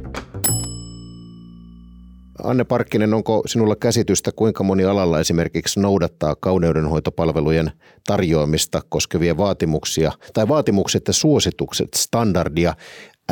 Anne 2.44 2.64
Parkkinen, 2.64 3.14
onko 3.14 3.42
sinulla 3.46 3.76
käsitystä, 3.76 4.32
kuinka 4.32 4.64
moni 4.64 4.84
alalla 4.84 5.20
esimerkiksi 5.20 5.80
noudattaa 5.80 6.36
kauneudenhoitopalvelujen 6.36 7.72
tarjoamista 8.06 8.82
koskevia 8.88 9.36
vaatimuksia 9.36 10.12
tai 10.34 10.48
vaatimukset 10.48 11.02
ja 11.06 11.12
suositukset 11.12 11.94
standardia 11.94 12.74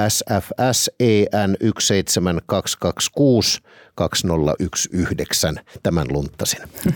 SFS 0.08 0.90
EN 1.00 1.56
17226 1.60 3.60
2019, 3.94 5.54
tämän 5.82 6.06
lunttasin. 6.10 6.60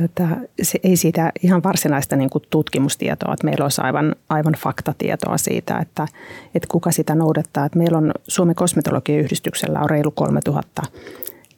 Tätä, 0.00 0.28
se, 0.62 0.78
ei 0.82 0.96
siitä 0.96 1.32
ihan 1.42 1.62
varsinaista 1.62 2.16
niin 2.16 2.30
kuin 2.30 2.44
tutkimustietoa, 2.50 3.32
että 3.32 3.44
meillä 3.44 3.64
olisi 3.64 3.80
aivan, 3.80 4.16
aivan 4.28 4.54
faktatietoa 4.58 5.38
siitä, 5.38 5.78
että, 5.78 6.06
että 6.54 6.68
kuka 6.70 6.90
sitä 6.90 7.14
noudattaa. 7.14 7.64
Että 7.64 7.78
meillä 7.78 7.98
on 7.98 8.12
Suomen 8.28 8.54
kosmetologian 8.54 9.18
yhdistyksellä 9.18 9.80
on 9.80 9.90
reilu 9.90 10.10
3000 10.10 10.82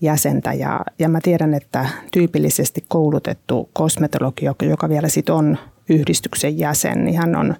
jäsentä 0.00 0.52
ja, 0.52 0.80
ja 0.98 1.08
mä 1.08 1.18
tiedän, 1.22 1.54
että 1.54 1.86
tyypillisesti 2.12 2.84
koulutettu 2.88 3.70
kosmetologi, 3.72 4.44
joka 4.68 4.88
vielä 4.88 5.08
sit 5.08 5.30
on 5.30 5.58
yhdistyksen 5.88 6.58
jäsen, 6.58 7.04
niin 7.04 7.18
hän 7.18 7.36
on 7.36 7.54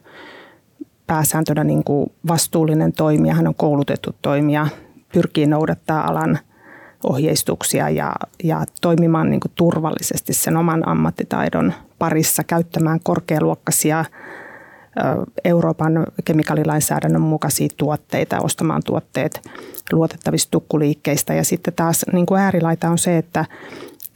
pääsääntönä 1.06 1.64
niin 1.64 1.84
kuin 1.84 2.12
vastuullinen 2.28 2.92
toimija, 2.92 3.34
hän 3.34 3.48
on 3.48 3.54
koulutettu 3.54 4.10
toimija, 4.22 4.66
pyrkii 5.12 5.46
noudattaa 5.46 6.08
alan– 6.08 6.38
ohjeistuksia 7.04 7.90
ja, 7.90 8.12
ja 8.44 8.64
toimimaan 8.80 9.30
niin 9.30 9.40
kuin 9.40 9.52
turvallisesti 9.54 10.32
sen 10.32 10.56
oman 10.56 10.88
ammattitaidon 10.88 11.72
parissa, 11.98 12.44
käyttämään 12.44 13.00
korkealuokkaisia 13.02 14.04
Euroopan 15.44 16.06
kemikaalilainsäädännön 16.24 17.22
mukaisia 17.22 17.68
tuotteita, 17.76 18.40
ostamaan 18.40 18.82
tuotteet 18.86 19.40
luotettavista 19.92 20.50
tukkuliikkeistä. 20.50 21.34
Ja 21.34 21.44
sitten 21.44 21.74
taas 21.74 22.04
niin 22.12 22.26
kuin 22.26 22.40
äärilaita 22.40 22.90
on 22.90 22.98
se, 22.98 23.18
että, 23.18 23.44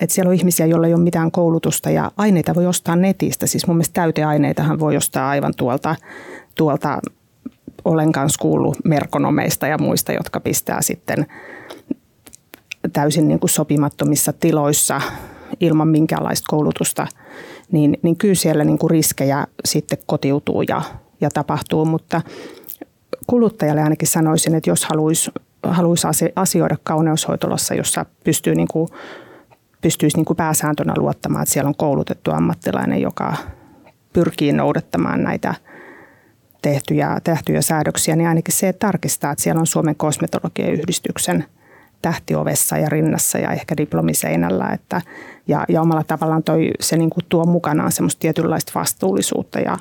että 0.01 0.15
siellä 0.15 0.29
on 0.29 0.35
ihmisiä, 0.35 0.67
joilla 0.67 0.87
ei 0.87 0.95
ole 0.95 1.03
mitään 1.03 1.31
koulutusta 1.31 1.91
ja 1.91 2.11
aineita 2.17 2.55
voi 2.55 2.67
ostaa 2.67 2.97
netistä. 2.97 3.47
Siis 3.47 3.67
mun 3.67 3.77
mielestä 3.77 4.01
täyteaineitahan 4.01 4.81
voi 4.81 4.97
ostaa 4.97 5.29
aivan 5.29 5.53
tuolta, 5.57 5.97
tuolta 6.55 6.99
olen 7.85 8.13
kanssa 8.13 8.43
kuullut 8.43 8.77
merkonomeista 8.85 9.67
ja 9.67 9.79
muista, 9.79 10.13
jotka 10.13 10.41
pistää 10.41 10.83
sitten 10.83 11.27
täysin 12.93 13.29
niin 13.29 13.41
kuin 13.41 13.51
sopimattomissa 13.51 14.33
tiloissa 14.33 15.01
ilman 15.61 15.89
minkäänlaista 15.89 16.47
koulutusta, 16.49 17.07
niin, 17.73 17.99
niin 18.03 18.17
kyllä 18.17 18.35
siellä 18.35 18.65
niin 18.65 18.79
kuin 18.79 18.91
riskejä 18.91 19.47
sitten 19.65 19.99
kotiutuu 20.07 20.63
ja, 20.63 20.83
ja 21.21 21.31
tapahtuu, 21.31 21.85
mutta 21.85 22.21
kuluttajalle 23.27 23.83
ainakin 23.83 24.09
sanoisin, 24.09 24.55
että 24.55 24.71
jos 24.71 24.85
haluaisi, 24.85 25.31
haluaisi 25.63 26.33
asioida 26.37 26.77
kauneushoitolassa, 26.83 27.75
jossa 27.75 28.07
pystyy 28.25 28.55
niin 28.55 28.69
kuin, 28.69 28.89
pystyisi 29.81 30.17
niin 30.17 30.25
kuin 30.25 30.37
pääsääntönä 30.37 30.95
luottamaan, 30.97 31.43
että 31.43 31.53
siellä 31.53 31.69
on 31.69 31.77
koulutettu 31.77 32.31
ammattilainen, 32.31 33.01
joka 33.03 33.37
pyrkii 34.13 34.53
noudattamaan 34.53 35.23
näitä 35.23 35.55
tehtyjä, 36.63 37.21
tehtyjä 37.25 37.63
säädöksiä, 37.63 38.17
niin 38.17 38.29
ainakin 38.29 38.55
se, 38.55 38.69
että 38.69 38.87
tarkistaa, 38.87 39.33
että 39.33 39.43
siellä 39.43 39.61
on 39.61 39.67
Suomen 39.67 39.97
kosmetologian 39.97 40.73
yhdistyksen– 40.73 41.45
tähtiovessa 42.03 42.79
ja 42.79 42.89
rinnassa 42.89 43.39
ja 43.39 43.53
ehkä 43.53 43.77
diplomiseinällä. 43.77 44.69
Että, 44.69 45.01
ja, 45.49 45.65
ja 45.69 45.81
omalla 45.83 46.05
tavallaan 46.05 46.43
toi, 46.43 46.71
se 46.81 46.97
niin 46.97 47.11
kuin 47.11 47.25
tuo 47.29 47.45
mukanaan 47.45 47.93
semmoista 47.93 48.21
tietynlaista 48.21 48.73
vastuullisuutta 48.75 49.61
ja, 49.61 49.77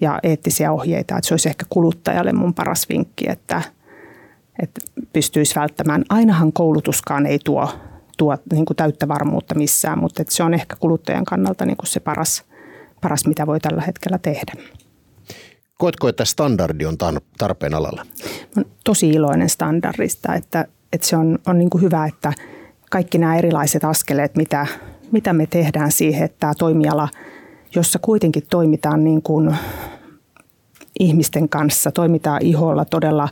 ja 0.00 0.18
eettisiä 0.22 0.72
ohjeita. 0.72 1.16
Että 1.16 1.28
se 1.28 1.34
olisi 1.34 1.48
ehkä 1.48 1.66
kuluttajalle 1.68 2.32
mun 2.32 2.54
paras 2.54 2.88
vinkki, 2.88 3.24
että, 3.28 3.62
että 4.62 4.80
pystyisi 5.12 5.54
välttämään. 5.54 6.04
Ainahan 6.08 6.52
koulutuskaan 6.52 7.26
ei 7.26 7.38
tuo, 7.44 7.68
tuo 8.18 8.36
niin 8.52 8.64
kuin 8.64 8.76
täyttä 8.76 9.08
varmuutta 9.08 9.54
missään, 9.54 9.98
mutta 9.98 10.22
että 10.22 10.34
se 10.34 10.42
on 10.42 10.54
ehkä 10.54 10.76
kuluttajan 10.76 11.24
kannalta 11.24 11.66
niin 11.66 11.76
kuin 11.76 11.88
se 11.88 12.00
paras, 12.00 12.44
paras, 13.00 13.26
mitä 13.26 13.46
voi 13.46 13.60
tällä 13.60 13.82
hetkellä 13.82 14.18
tehdä. 14.18 14.52
Koetko, 15.78 16.08
että 16.08 16.24
standardi 16.24 16.86
on 16.86 16.96
tarpeen 17.38 17.74
alalla? 17.74 18.06
Olen 18.56 18.70
tosi 18.84 19.10
iloinen 19.10 19.48
standardista, 19.48 20.34
että 20.34 20.66
että 20.94 21.06
se 21.06 21.16
on, 21.16 21.38
on 21.46 21.58
niin 21.58 21.70
kuin 21.70 21.82
hyvä, 21.82 22.06
että 22.06 22.32
kaikki 22.90 23.18
nämä 23.18 23.36
erilaiset 23.36 23.84
askeleet, 23.84 24.36
mitä, 24.36 24.66
mitä 25.12 25.32
me 25.32 25.46
tehdään 25.46 25.92
siihen, 25.92 26.24
että 26.24 26.36
tämä 26.40 26.52
toimiala, 26.58 27.08
jossa 27.74 27.98
kuitenkin 27.98 28.42
toimitaan 28.50 29.04
niin 29.04 29.22
kuin 29.22 29.56
ihmisten 31.00 31.48
kanssa, 31.48 31.92
toimitaan 31.92 32.42
iholla 32.42 32.84
todella 32.84 33.28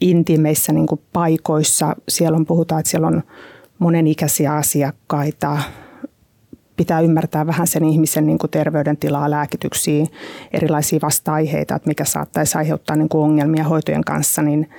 intimeissä 0.00 0.72
niin 0.72 0.86
kuin 0.86 1.00
paikoissa. 1.12 1.96
Siellä 2.08 2.36
on, 2.36 2.46
puhutaan, 2.46 2.78
että 2.80 2.90
siellä 2.90 3.06
on 3.06 3.22
monenikäisiä 3.78 4.54
asiakkaita, 4.54 5.58
pitää 6.76 7.00
ymmärtää 7.00 7.46
vähän 7.46 7.66
sen 7.66 7.84
ihmisen 7.84 8.26
niin 8.26 8.38
kuin 8.38 8.50
terveydentilaa, 8.50 9.30
lääkityksiä, 9.30 10.06
erilaisia 10.52 10.98
vasta-aiheita, 11.02 11.74
että 11.74 11.88
mikä 11.88 12.04
saattaisi 12.04 12.58
aiheuttaa 12.58 12.96
niin 12.96 13.08
kuin 13.08 13.24
ongelmia 13.24 13.64
hoitojen 13.64 14.04
kanssa, 14.04 14.42
niin 14.42 14.70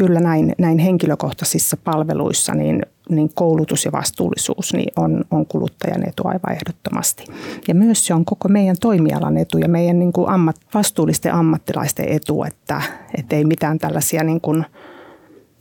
kyllä 0.00 0.20
näin, 0.20 0.54
näin 0.58 0.78
henkilökohtaisissa 0.78 1.76
palveluissa 1.76 2.54
niin, 2.54 2.82
niin 3.08 3.30
koulutus 3.34 3.84
ja 3.84 3.92
vastuullisuus 3.92 4.72
niin 4.72 4.92
on, 4.96 5.24
on 5.30 5.46
kuluttajan 5.46 6.08
etu 6.08 6.22
aivan 6.24 6.52
ehdottomasti. 6.52 7.24
Ja 7.68 7.74
myös 7.74 8.06
se 8.06 8.14
on 8.14 8.24
koko 8.24 8.48
meidän 8.48 8.76
toimialan 8.80 9.36
etu 9.36 9.58
ja 9.58 9.68
meidän 9.68 9.98
niin 9.98 10.12
kuin 10.12 10.28
ammat, 10.28 10.56
vastuullisten 10.74 11.34
ammattilaisten 11.34 12.08
etu, 12.08 12.44
että, 12.44 12.82
että 13.18 13.36
ei 13.36 13.44
mitään 13.44 13.78
tällaisia 13.78 14.24
niin 14.24 14.40
kuin, 14.40 14.64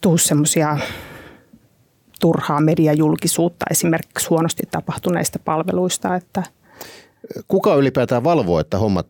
tuu 0.01 0.17
semmoisia 0.17 0.77
turhaa 2.19 2.61
mediajulkisuutta 2.61 3.65
esimerkiksi 3.71 4.29
huonosti 4.29 4.63
tapahtuneista 4.71 5.39
palveluista, 5.45 6.15
että 6.15 6.43
Kuka 7.47 7.75
ylipäätään 7.75 8.23
valvoo, 8.23 8.59
että 8.59 8.77
hommat 8.77 9.07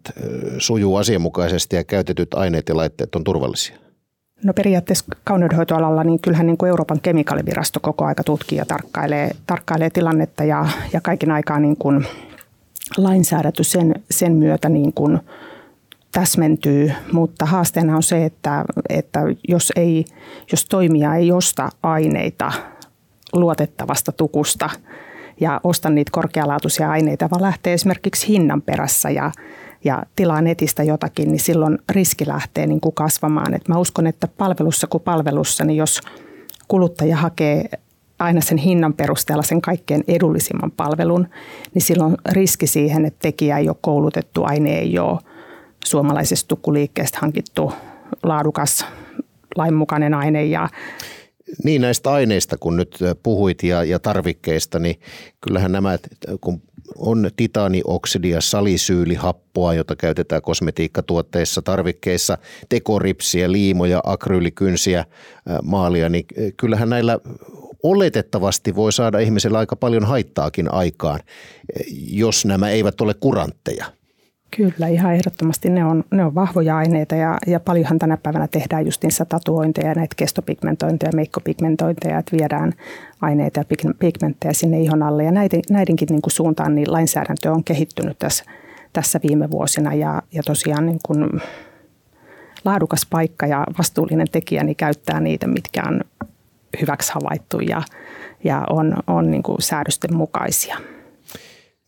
sujuu 0.57 0.95
asianmukaisesti 0.95 1.75
ja 1.75 1.83
käytetyt 1.83 2.33
aineet 2.33 2.69
ja 2.69 2.77
laitteet 2.77 3.15
on 3.15 3.23
turvallisia? 3.23 3.88
No 4.43 4.53
periaatteessa 4.53 5.05
kauneudenhoitoalalla 5.23 6.03
niin 6.03 6.19
kyllähän 6.19 6.47
niin 6.47 6.57
kuin 6.57 6.69
Euroopan 6.69 7.01
kemikaalivirasto 7.01 7.79
koko 7.79 8.05
aika 8.05 8.23
tutkii 8.23 8.57
ja 8.57 8.65
tarkkailee, 8.65 9.31
tarkkailee 9.47 9.89
tilannetta 9.89 10.43
ja, 10.43 10.65
ja 10.93 11.01
kaiken 11.01 11.31
aikaa 11.31 11.59
niin 11.59 11.77
kuin 11.77 12.05
lainsäädäntö 12.97 13.63
sen, 13.63 13.95
sen 14.11 14.33
myötä 14.33 14.69
niin 14.69 14.93
kuin 14.93 15.19
täsmentyy, 16.11 16.91
mutta 17.11 17.45
haasteena 17.45 17.95
on 17.95 18.03
se, 18.03 18.25
että, 18.25 18.65
että 18.89 19.19
jos, 19.47 19.73
ei, 19.75 20.05
jos 20.51 20.65
toimija 20.65 21.15
ei 21.15 21.31
osta 21.31 21.69
aineita 21.83 22.51
luotettavasta 23.33 24.11
tukusta 24.11 24.69
ja 25.41 25.61
osta 25.63 25.89
niitä 25.89 26.11
korkealaatuisia 26.11 26.89
aineita, 26.89 27.29
vaan 27.29 27.41
lähtee 27.41 27.73
esimerkiksi 27.73 28.27
hinnan 28.27 28.61
perässä 28.61 29.09
ja, 29.09 29.31
ja 29.83 30.03
tilaa 30.15 30.41
netistä 30.41 30.83
jotakin, 30.83 31.31
niin 31.31 31.39
silloin 31.39 31.77
riski 31.89 32.27
lähtee 32.27 32.67
niin 32.67 32.81
kuin 32.81 32.95
kasvamaan. 32.95 33.53
Et 33.53 33.67
mä 33.67 33.77
uskon, 33.77 34.07
että 34.07 34.27
palvelussa 34.27 34.87
kuin 34.87 35.03
palvelussa, 35.03 35.65
niin 35.65 35.77
jos 35.77 36.01
kuluttaja 36.67 37.17
hakee 37.17 37.69
aina 38.19 38.41
sen 38.41 38.57
hinnan 38.57 38.93
perusteella 38.93 39.43
sen 39.43 39.61
kaikkein 39.61 40.03
edullisimman 40.07 40.71
palvelun, 40.71 41.27
niin 41.73 41.81
silloin 41.81 42.17
riski 42.31 42.67
siihen, 42.67 43.05
että 43.05 43.19
tekijä 43.21 43.57
ei 43.57 43.69
ole 43.69 43.77
koulutettu, 43.81 44.43
aine 44.43 44.79
ei 44.79 44.99
ole 44.99 45.19
suomalaisesta 45.85 46.47
tukkuliikkeestä 46.47 47.17
hankittu 47.21 47.73
laadukas 48.23 48.85
lainmukainen 49.55 50.13
aine 50.13 50.45
ja 50.45 50.69
niin 51.63 51.81
näistä 51.81 52.11
aineista, 52.11 52.57
kun 52.57 52.77
nyt 52.77 52.99
puhuit 53.23 53.63
ja, 53.63 53.83
ja 53.83 53.99
tarvikkeista, 53.99 54.79
niin 54.79 54.99
kyllähän 55.41 55.71
nämä, 55.71 55.97
kun 56.41 56.61
on 56.97 57.29
titaanioksidia, 57.35 58.41
salisyylihappoa, 58.41 59.73
jota 59.73 59.95
käytetään 59.95 60.41
kosmetiikkatuotteissa, 60.41 61.61
tarvikkeissa, 61.61 62.37
tekoripsiä, 62.69 63.51
liimoja, 63.51 64.01
akryylikynsiä, 64.03 65.05
maalia, 65.63 66.09
niin 66.09 66.25
kyllähän 66.57 66.89
näillä 66.89 67.19
oletettavasti 67.83 68.75
voi 68.75 68.93
saada 68.93 69.19
ihmiselle 69.19 69.57
aika 69.57 69.75
paljon 69.75 70.05
haittaakin 70.05 70.73
aikaan, 70.73 71.19
jos 72.07 72.45
nämä 72.45 72.69
eivät 72.69 73.01
ole 73.01 73.13
kurantteja. 73.13 73.98
Kyllä, 74.57 74.87
ihan 74.87 75.13
ehdottomasti 75.13 75.69
ne 75.69 75.85
on, 75.85 76.03
ne 76.11 76.25
on 76.25 76.35
vahvoja 76.35 76.77
aineita 76.77 77.15
ja, 77.15 77.37
ja 77.47 77.59
paljonhan 77.59 77.99
tänä 77.99 78.17
päivänä 78.17 78.47
tehdään 78.47 78.85
niissä 79.03 79.25
tatuointeja, 79.25 79.93
näitä 79.93 80.15
kestopigmentointeja, 80.17 81.11
meikkopigmentointeja, 81.15 82.17
että 82.17 82.37
viedään 82.37 82.73
aineita 83.21 83.59
ja 83.59 83.93
pigmenttejä 83.99 84.53
sinne 84.53 84.79
ihon 84.79 85.03
alle. 85.03 85.23
Ja 85.23 85.31
näiden, 85.31 85.61
näidenkin 85.69 86.07
niin 86.11 86.21
kuin 86.21 86.31
suuntaan 86.31 86.75
niin 86.75 86.91
lainsäädäntö 86.91 87.51
on 87.51 87.63
kehittynyt 87.63 88.19
tässä, 88.19 88.43
tässä 88.93 89.19
viime 89.27 89.51
vuosina 89.51 89.93
ja, 89.93 90.21
ja 90.31 90.43
tosiaan 90.43 90.85
niin 90.85 90.99
kuin 91.05 91.41
laadukas 92.65 93.07
paikka 93.09 93.47
ja 93.47 93.63
vastuullinen 93.77 94.27
tekijä 94.31 94.63
niin 94.63 94.75
käyttää 94.75 95.19
niitä, 95.19 95.47
mitkä 95.47 95.83
on 95.87 96.01
hyväksi 96.81 97.13
havaittu 97.13 97.59
ja, 97.59 97.81
ja 98.43 98.63
on, 98.69 98.93
on 99.07 99.31
niin 99.31 99.43
kuin 99.43 99.61
säädösten 99.61 100.15
mukaisia. 100.15 100.77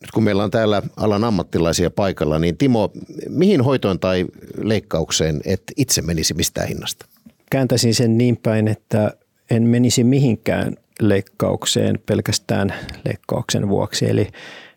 Nyt 0.02 0.10
kun 0.10 0.22
meillä 0.22 0.44
on 0.44 0.50
täällä 0.50 0.82
alan 0.96 1.24
ammattilaisia 1.24 1.90
paikalla, 1.90 2.38
niin 2.38 2.56
Timo, 2.56 2.92
mihin 3.28 3.60
hoitoon 3.60 4.00
tai 4.00 4.26
leikkaukseen 4.62 5.40
et 5.44 5.62
itse 5.76 6.02
menisi 6.02 6.34
mistään 6.34 6.68
hinnasta? 6.68 7.06
Kääntäisin 7.50 7.94
sen 7.94 8.18
niin 8.18 8.36
päin, 8.36 8.68
että 8.68 9.12
en 9.50 9.62
menisi 9.62 10.04
mihinkään 10.04 10.76
leikkaukseen 11.00 11.98
pelkästään 12.06 12.74
leikkauksen 13.04 13.68
vuoksi. 13.68 14.10
Eli 14.10 14.28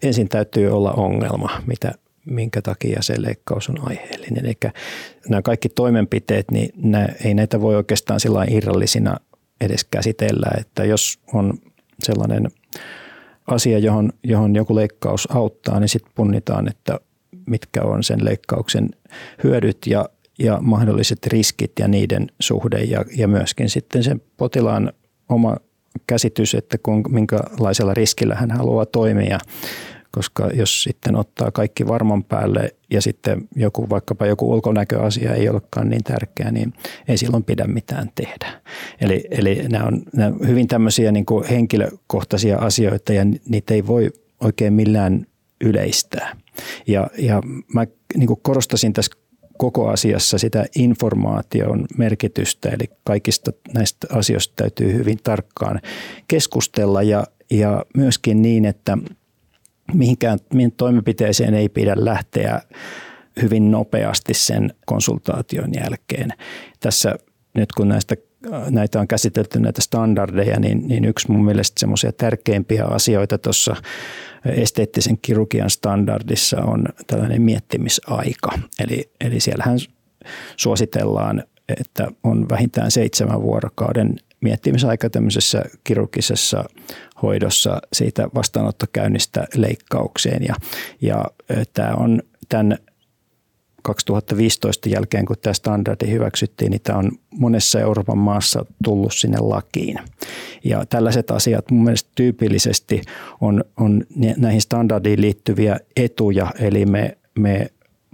ensin 0.04 0.30
täytyy 0.30 0.70
olla 0.70 0.92
ongelma, 0.92 1.62
mitä, 1.68 1.92
minkä 2.26 2.62
takia 2.62 3.02
se 3.02 3.22
leikkaus 3.22 3.70
on 3.70 3.88
aiheellinen. 3.90 4.46
Eli 4.46 4.54
nämä 5.30 5.42
kaikki 5.42 5.70
toimenpiteet, 5.70 6.52
niin 6.52 6.70
nämä, 6.76 7.08
ei 7.26 7.34
näitä 7.34 7.62
voi 7.62 7.76
oikeastaan 7.76 8.20
sillä 8.20 8.46
irrallisina 8.50 9.18
edes 9.62 9.84
käsitellä, 9.84 10.48
että 10.60 10.86
jos 10.86 11.20
on 11.34 11.54
sellainen 12.04 12.48
asia, 13.48 13.80
johon, 13.80 14.12
johon 14.24 14.56
joku 14.56 14.76
leikkaus 14.76 15.28
auttaa, 15.32 15.80
niin 15.80 15.90
sitten 15.90 16.12
punnitaan, 16.16 16.68
että 16.68 17.00
mitkä 17.46 17.82
on 17.84 18.04
sen 18.04 18.26
leikkauksen 18.26 18.90
hyödyt 19.44 19.78
ja, 19.88 20.10
ja 20.40 20.58
mahdolliset 20.62 21.28
riskit 21.28 21.72
ja 21.80 21.88
niiden 21.88 22.28
suhde 22.40 22.84
ja, 22.84 23.06
ja 23.18 23.28
myöskin 23.28 23.70
sitten 23.70 24.04
sen 24.04 24.22
potilaan 24.38 24.94
oma 25.30 25.58
käsitys, 26.08 26.56
että 26.56 26.78
kun, 26.78 27.04
minkälaisella 27.10 27.94
riskillä 27.94 28.36
hän 28.36 28.52
haluaa 28.52 28.86
toimia 28.86 29.40
koska 30.16 30.50
jos 30.54 30.84
sitten 30.84 31.16
ottaa 31.16 31.52
kaikki 31.52 31.88
varman 31.88 32.24
päälle 32.24 32.76
ja 32.92 33.02
sitten 33.02 33.48
joku, 33.56 33.90
vaikkapa 33.90 34.26
joku 34.26 34.52
ulkonäköasia 34.52 35.34
ei 35.34 35.50
olekaan 35.50 35.90
niin 35.90 36.04
tärkeä, 36.04 36.52
niin 36.52 36.74
ei 37.08 37.18
silloin 37.18 37.44
pidä 37.44 37.68
mitään 37.68 38.12
tehdä. 38.16 38.62
Eli, 39.02 39.24
eli 39.32 39.64
nämä 39.70 39.86
on, 39.86 40.02
nämä 40.14 40.28
on 40.28 40.48
hyvin 40.48 40.68
tämmöisiä 40.68 41.12
niin 41.12 41.26
kuin 41.26 41.46
henkilökohtaisia 41.46 42.58
asioita 42.58 43.14
ja 43.14 43.26
niitä 43.50 43.74
ei 43.74 43.88
voi 43.88 44.12
oikein 44.40 44.74
millään 44.74 45.26
yleistää. 45.62 46.36
Ja, 46.88 47.08
ja 47.18 47.42
mä 47.74 47.86
niin 48.16 48.28
kuin 48.28 48.40
korostasin 48.42 48.94
tässä 48.94 49.18
koko 49.58 49.90
asiassa 49.90 50.38
sitä 50.38 50.66
informaation 50.76 51.86
merkitystä, 51.98 52.70
eli 52.70 52.86
kaikista 53.04 53.52
näistä 53.74 54.08
asioista 54.12 54.54
täytyy 54.56 54.94
hyvin 54.94 55.18
tarkkaan 55.24 55.82
keskustella 56.28 57.04
ja, 57.04 57.24
ja 57.52 57.86
myöskin 57.98 58.42
niin, 58.42 58.66
että– 58.66 58.98
mihinkään 59.94 60.40
mihin 60.54 60.72
toimenpiteeseen 60.72 61.54
ei 61.54 61.70
pidä 61.70 61.94
lähteä 61.98 62.62
hyvin 63.42 63.72
nopeasti 63.72 64.34
sen 64.34 64.74
konsultaation 64.86 65.70
jälkeen. 65.74 66.34
Tässä 66.80 67.16
nyt 67.54 67.72
kun 67.72 67.88
näistä 67.88 68.16
näitä 68.70 69.00
on 69.00 69.08
käsitelty 69.08 69.60
näitä 69.60 69.82
standardeja, 69.82 70.60
niin, 70.60 70.88
niin 70.88 71.06
yksi 71.06 71.32
mun 71.32 71.46
mielestä 71.46 71.80
semmoisia 71.80 72.12
tärkeimpiä 72.12 72.86
asioita 72.86 73.38
tuossa 73.38 73.76
esteettisen 74.46 75.18
kirurgian 75.22 75.70
standardissa 75.70 76.62
on 76.62 76.86
tällainen 77.08 77.42
miettimisaika. 77.42 78.60
Eli, 78.80 79.12
eli 79.22 79.40
siellähän 79.40 79.80
suositellaan, 80.58 81.44
että 81.80 82.08
on 82.24 82.50
vähintään 82.50 82.92
seitsemän 82.92 83.42
vuorokauden 83.42 84.16
miettimisaika 84.42 85.10
tämmöisessä 85.10 85.64
kirurgisessa 85.84 86.66
hoidossa 87.22 87.82
siitä 87.94 88.30
vastaanottokäynnistä 88.36 89.48
leikkaukseen. 89.56 90.44
Ja, 90.48 90.56
ja 91.02 91.26
tämä 91.74 91.94
on 91.94 92.22
tämän 92.50 92.78
2015 93.86 94.90
jälkeen, 94.90 95.26
kun 95.26 95.36
tämä 95.42 95.54
standardi 95.54 96.12
hyväksyttiin, 96.12 96.72
niin 96.72 96.82
tämä 96.82 97.00
on 97.00 97.12
monessa 97.32 97.80
Euroopan 97.80 98.18
maassa 98.18 98.66
tullut 98.84 99.14
sinne 99.14 99.38
lakiin. 99.40 99.98
Ja 100.64 100.86
tällaiset 100.86 101.32
asiat 101.32 101.72
mun 101.72 101.84
mielestä 101.84 102.10
tyypillisesti 102.16 103.02
on, 103.42 103.64
on 103.78 104.04
näihin 104.38 104.62
standardiin 104.62 105.22
liittyviä 105.22 105.78
etuja, 105.96 106.52
eli 106.60 106.86
me, 106.86 107.18
me 107.40 107.68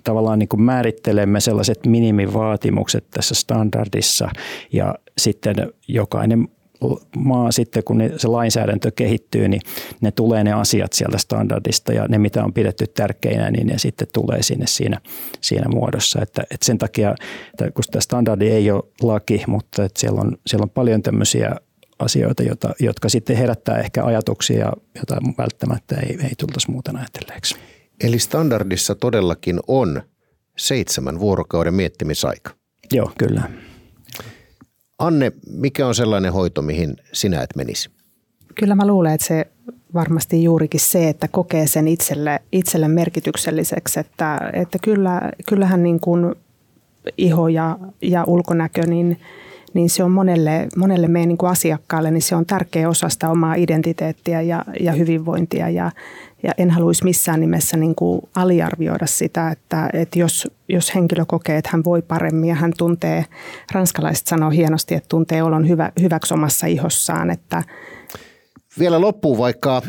tavallaan 0.04 0.40
niin 0.40 0.50
kuin 0.50 0.62
määrittelemme 0.62 1.40
sellaiset 1.40 1.86
minimivaatimukset 1.86 3.06
tässä 3.12 3.36
standardissa 3.36 4.30
ja 4.74 4.96
sitten 5.18 5.56
jokainen 5.88 6.48
maa 7.18 7.52
sitten, 7.52 7.84
kun 7.84 8.02
se 8.18 8.28
lainsäädäntö 8.28 8.92
kehittyy, 8.92 9.48
niin 9.48 9.62
ne 10.02 10.12
tulee 10.12 10.44
ne 10.44 10.54
asiat 10.54 10.94
sieltä 10.94 11.18
standardista 11.18 11.94
ja 11.94 12.06
ne, 12.10 12.18
mitä 12.18 12.44
on 12.44 12.54
pidetty 12.54 12.88
tärkeinä, 12.88 13.52
niin 13.52 13.68
ne 13.68 13.78
sitten 13.78 14.08
tulee 14.14 14.44
sinne 14.44 14.68
siinä, 14.68 15.02
siinä 15.42 15.70
muodossa. 15.70 16.22
Että, 16.22 16.42
että 16.42 16.66
sen 16.66 16.78
takia, 16.78 17.16
että 17.50 17.72
kun 17.72 17.84
tämä 17.92 18.02
standardi 18.02 18.50
ei 18.50 18.72
ole 18.72 18.84
laki, 19.02 19.44
mutta 19.48 19.84
että 19.84 20.00
siellä, 20.00 20.22
on, 20.22 20.38
siellä 20.48 20.64
on 20.64 20.70
paljon 20.70 21.02
tämmöisiä 21.02 21.56
asioita, 22.00 22.44
jota, 22.44 22.74
jotka 22.80 23.10
sitten 23.10 23.38
herättää 23.38 23.78
ehkä 23.78 24.04
ajatuksia, 24.04 24.74
joita 24.96 25.16
välttämättä 25.38 25.96
ei, 25.96 26.18
ei 26.24 26.32
tultaisi 26.38 26.72
muuten 26.72 26.96
ajatelleeksi. 26.96 27.56
Eli 28.04 28.20
standardissa 28.20 28.96
todellakin 28.96 29.60
on 29.68 30.02
seitsemän 30.58 31.20
vuorokauden 31.20 31.74
miettimisaika. 31.74 32.52
Joo, 32.94 33.12
kyllä. 33.18 33.42
Anne, 35.00 35.32
mikä 35.50 35.88
on 35.88 35.96
sellainen 35.96 36.34
hoito, 36.34 36.62
mihin 36.62 36.98
sinä 37.14 37.42
et 37.42 37.50
menisi? 37.56 37.90
Kyllä 38.56 38.76
mä 38.76 38.88
luulen, 38.88 39.14
että 39.14 39.28
se 39.28 39.48
varmasti 39.94 40.44
juurikin 40.44 40.80
se, 40.80 41.10
että 41.10 41.28
kokee 41.28 41.68
sen 41.68 41.88
itselle, 41.88 42.40
itselle 42.52 42.88
merkitykselliseksi, 42.88 44.00
että, 44.00 44.52
että 44.54 44.78
kyllä, 44.84 45.21
kyllähän 45.50 45.84
niin 45.84 46.00
kuin 46.00 46.36
iho 47.17 47.48
ja, 47.48 47.78
ja 48.02 48.23
ulkonäkö, 48.28 48.82
niin, 48.88 49.19
niin 49.73 49.90
se 49.90 50.04
on 50.04 50.12
monelle, 50.12 50.67
monelle 50.78 51.08
meidän 51.08 51.28
niin 51.28 51.38
kuin 51.38 51.50
asiakkaalle, 51.50 52.12
niin 52.12 52.21
se 52.21 52.36
on 52.36 52.46
tärkeä 52.46 52.90
osa 52.90 53.10
sitä 53.10 53.30
omaa 53.30 53.56
identiteettiä 53.56 54.42
ja, 54.42 54.65
ja 54.80 54.92
hyvinvointia. 54.92 55.69
Ja, 55.69 55.92
ja 56.44 56.52
en 56.58 56.69
haluaisi 56.69 57.04
missään 57.04 57.39
nimessä 57.39 57.77
niin 57.77 57.96
kuin 57.96 58.21
aliarvioida 58.35 59.08
sitä, 59.08 59.52
että, 59.52 59.89
että 59.94 60.19
jos, 60.19 60.48
jos 60.67 60.96
henkilö 60.96 61.25
kokee, 61.27 61.58
että 61.58 61.69
hän 61.73 61.83
voi 61.83 62.02
paremmin 62.02 62.50
ja 62.50 62.56
hän 62.56 62.73
tuntee, 62.77 63.25
ranskalaiset 63.71 64.27
sanoo 64.27 64.50
hienosti, 64.50 64.96
että 64.96 65.10
tuntee 65.10 65.44
olon 65.44 65.69
hyvä, 65.69 65.92
hyväksi 66.02 66.33
omassa 66.33 66.67
ihossaan, 66.67 67.29
että 67.29 67.63
Vielä 68.79 69.02
loppuun, 69.02 69.37
vaikka 69.37 69.81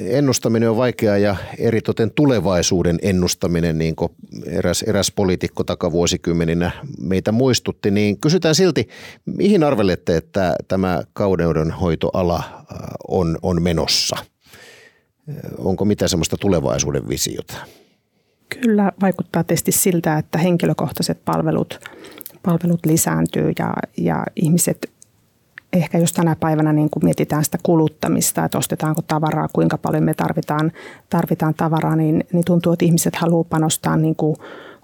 ennustaminen 0.00 0.70
on 0.70 0.76
vaikeaa 0.76 1.18
ja 1.18 1.36
eritoten 1.58 2.10
tulevaisuuden 2.10 2.98
ennustaminen, 3.02 3.78
niin 3.78 3.96
kuin 3.96 4.12
eräs, 4.46 4.82
eräs 4.82 5.12
poliitikko 5.12 5.64
takavuosikymmeninä 5.64 6.70
meitä 7.00 7.32
muistutti, 7.32 7.90
niin 7.90 8.20
kysytään 8.20 8.54
silti, 8.54 8.88
mihin 9.24 9.64
arvelette, 9.64 10.16
että 10.16 10.56
tämä 10.68 11.02
kauneudenhoitoala 11.12 12.36
äh, 12.36 12.78
on, 13.08 13.38
on 13.42 13.62
menossa? 13.62 14.16
Onko 15.58 15.84
mitä 15.84 16.08
semmoista 16.08 16.36
tulevaisuuden 16.40 17.08
visiota? 17.08 17.54
Kyllä 18.60 18.92
vaikuttaa 19.02 19.44
tietysti 19.44 19.72
siltä, 19.72 20.18
että 20.18 20.38
henkilökohtaiset 20.38 21.24
palvelut, 21.24 21.80
palvelut 22.42 22.86
lisääntyy 22.86 23.52
ja, 23.58 23.74
ja 23.96 24.24
ihmiset 24.36 24.90
ehkä 25.72 25.98
jos 25.98 26.12
tänä 26.12 26.36
päivänä 26.40 26.72
niin 26.72 26.90
kuin 26.90 27.04
mietitään 27.04 27.44
sitä 27.44 27.58
kuluttamista, 27.62 28.44
että 28.44 28.58
ostetaanko 28.58 29.02
tavaraa, 29.02 29.48
kuinka 29.52 29.78
paljon 29.78 30.04
me 30.04 30.14
tarvitaan, 30.14 30.72
tarvitaan 31.10 31.54
tavaraa, 31.54 31.96
niin, 31.96 32.24
niin 32.32 32.44
tuntuu, 32.44 32.72
että 32.72 32.84
ihmiset 32.84 33.16
haluaa 33.16 33.44
panostaa 33.44 33.96
niin 33.96 34.16
kuin 34.16 34.36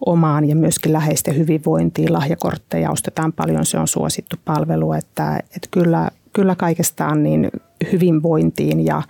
omaan 0.07 0.49
ja 0.49 0.57
myöskin 0.57 0.93
läheisten 0.93 1.37
hyvinvointiin. 1.37 2.13
Lahjakortteja 2.13 2.91
ostetaan 2.91 3.33
paljon, 3.33 3.67
se 3.67 3.79
on 3.79 3.89
suosittu 3.89 4.37
palvelu, 4.45 4.93
että, 4.93 5.37
että 5.39 5.69
kyllä, 5.71 6.11
kyllä 6.33 6.55
kaikestaan 6.55 7.23
niin 7.23 7.51
hyvinvointiin 7.93 8.87
ja 8.87 9.03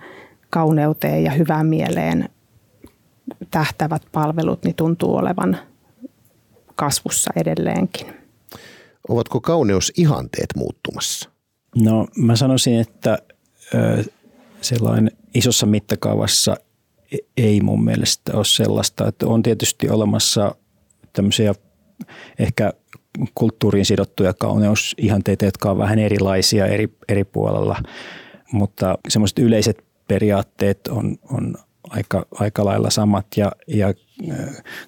kauneuteen 0.49 1.23
ja 1.23 1.31
hyvään 1.31 1.65
mieleen 1.65 2.29
tähtävät 3.51 4.01
palvelut 4.11 4.63
niin 4.63 4.75
tuntuu 4.75 5.15
olevan 5.15 5.57
kasvussa 6.75 7.31
edelleenkin. 7.35 8.07
Ovatko 9.09 9.41
kauneusihanteet 9.41 10.49
muuttumassa? 10.55 11.29
No 11.75 12.07
mä 12.15 12.35
sanoisin, 12.35 12.79
että 12.79 13.17
sellainen 14.61 15.11
isossa 15.33 15.65
mittakaavassa 15.65 16.57
e-, 17.11 17.17
ei 17.37 17.61
mun 17.61 17.83
mielestä 17.83 18.33
ole 18.33 18.45
sellaista, 18.45 19.07
että 19.07 19.27
on 19.27 19.43
tietysti 19.43 19.89
olemassa 19.89 20.55
tämmöisiä 21.13 21.53
ehkä 22.39 22.73
kulttuuriin 23.35 23.85
sidottuja 23.85 24.33
kauneusihanteita, 24.33 25.45
jotka 25.45 25.71
on 25.71 25.77
vähän 25.77 25.99
erilaisia 25.99 26.65
eri, 26.65 26.97
eri 27.07 27.23
puolella, 27.23 27.75
mutta 28.51 28.97
semmoiset 29.09 29.39
yleiset 29.39 29.86
periaatteet 30.07 30.87
on, 30.87 31.17
on 31.31 31.55
aika, 31.89 32.25
aika 32.31 32.65
lailla 32.65 32.89
samat 32.89 33.27
ja, 33.37 33.51
ja 33.67 33.93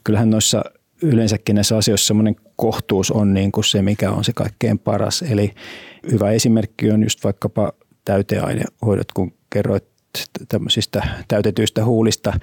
kyllähän 0.03 0.29
noissa 0.29 0.63
yleensäkin 1.01 1.55
näissä 1.55 1.77
asioissa 1.77 2.07
semmoinen 2.07 2.35
kohtuus 2.55 3.11
on 3.11 3.33
niin 3.33 3.51
kuin 3.51 3.63
se, 3.63 3.81
mikä 3.81 4.11
on 4.11 4.23
se 4.23 4.33
kaikkein 4.33 4.79
paras. 4.79 5.21
Eli 5.21 5.53
hyvä 6.11 6.31
esimerkki 6.31 6.91
on 6.91 7.03
just 7.03 7.23
vaikkapa 7.23 7.73
täyteainehoidot, 8.05 9.11
kun 9.13 9.33
kerroit 9.49 9.83
tämmöisistä 10.49 11.07
täytetyistä 11.27 11.85
huulista, 11.85 12.33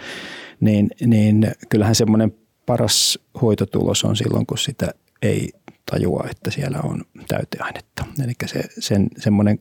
niin, 0.61 0.91
niin 1.07 1.53
kyllähän 1.69 1.95
semmoinen 1.95 2.35
paras 2.67 3.19
hoitotulos 3.43 4.05
on 4.05 4.17
silloin, 4.17 4.47
kun 4.47 4.59
sitä 4.59 4.95
ei 5.23 5.53
tajua, 5.91 6.27
että 6.31 6.51
siellä 6.51 6.81
on 6.85 7.05
täyteainetta. 7.29 8.05
Eli 8.25 8.33
se, 8.47 8.65
sen, 8.79 9.09
semmoinen 9.19 9.59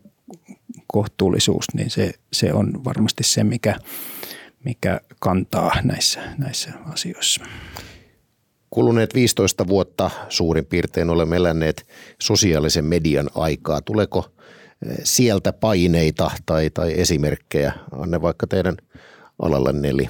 kohtuullisuus, 0.87 1.65
niin 1.73 1.89
se, 1.89 2.11
se 2.33 2.53
on 2.53 2.85
varmasti 2.85 3.23
se, 3.23 3.43
mikä, 3.43 3.75
mikä 4.63 5.01
kantaa 5.19 5.75
näissä, 5.83 6.21
näissä 6.37 6.71
asioissa. 6.85 7.45
Kuluneet 8.69 9.13
15 9.13 9.67
vuotta 9.67 10.11
suurin 10.29 10.65
piirtein 10.65 11.09
olemme 11.09 11.35
eläneet 11.35 11.87
sosiaalisen 12.21 12.85
median 12.85 13.29
aikaa. 13.35 13.81
Tuleeko 13.81 14.25
eh, 14.89 14.97
sieltä 15.03 15.53
paineita 15.53 16.31
tai, 16.45 16.69
tai 16.69 16.93
esimerkkejä, 17.01 17.73
Anne 17.91 18.21
vaikka 18.21 18.47
teidän 18.47 18.77
alallanne 19.41 19.89
eli 19.89 20.07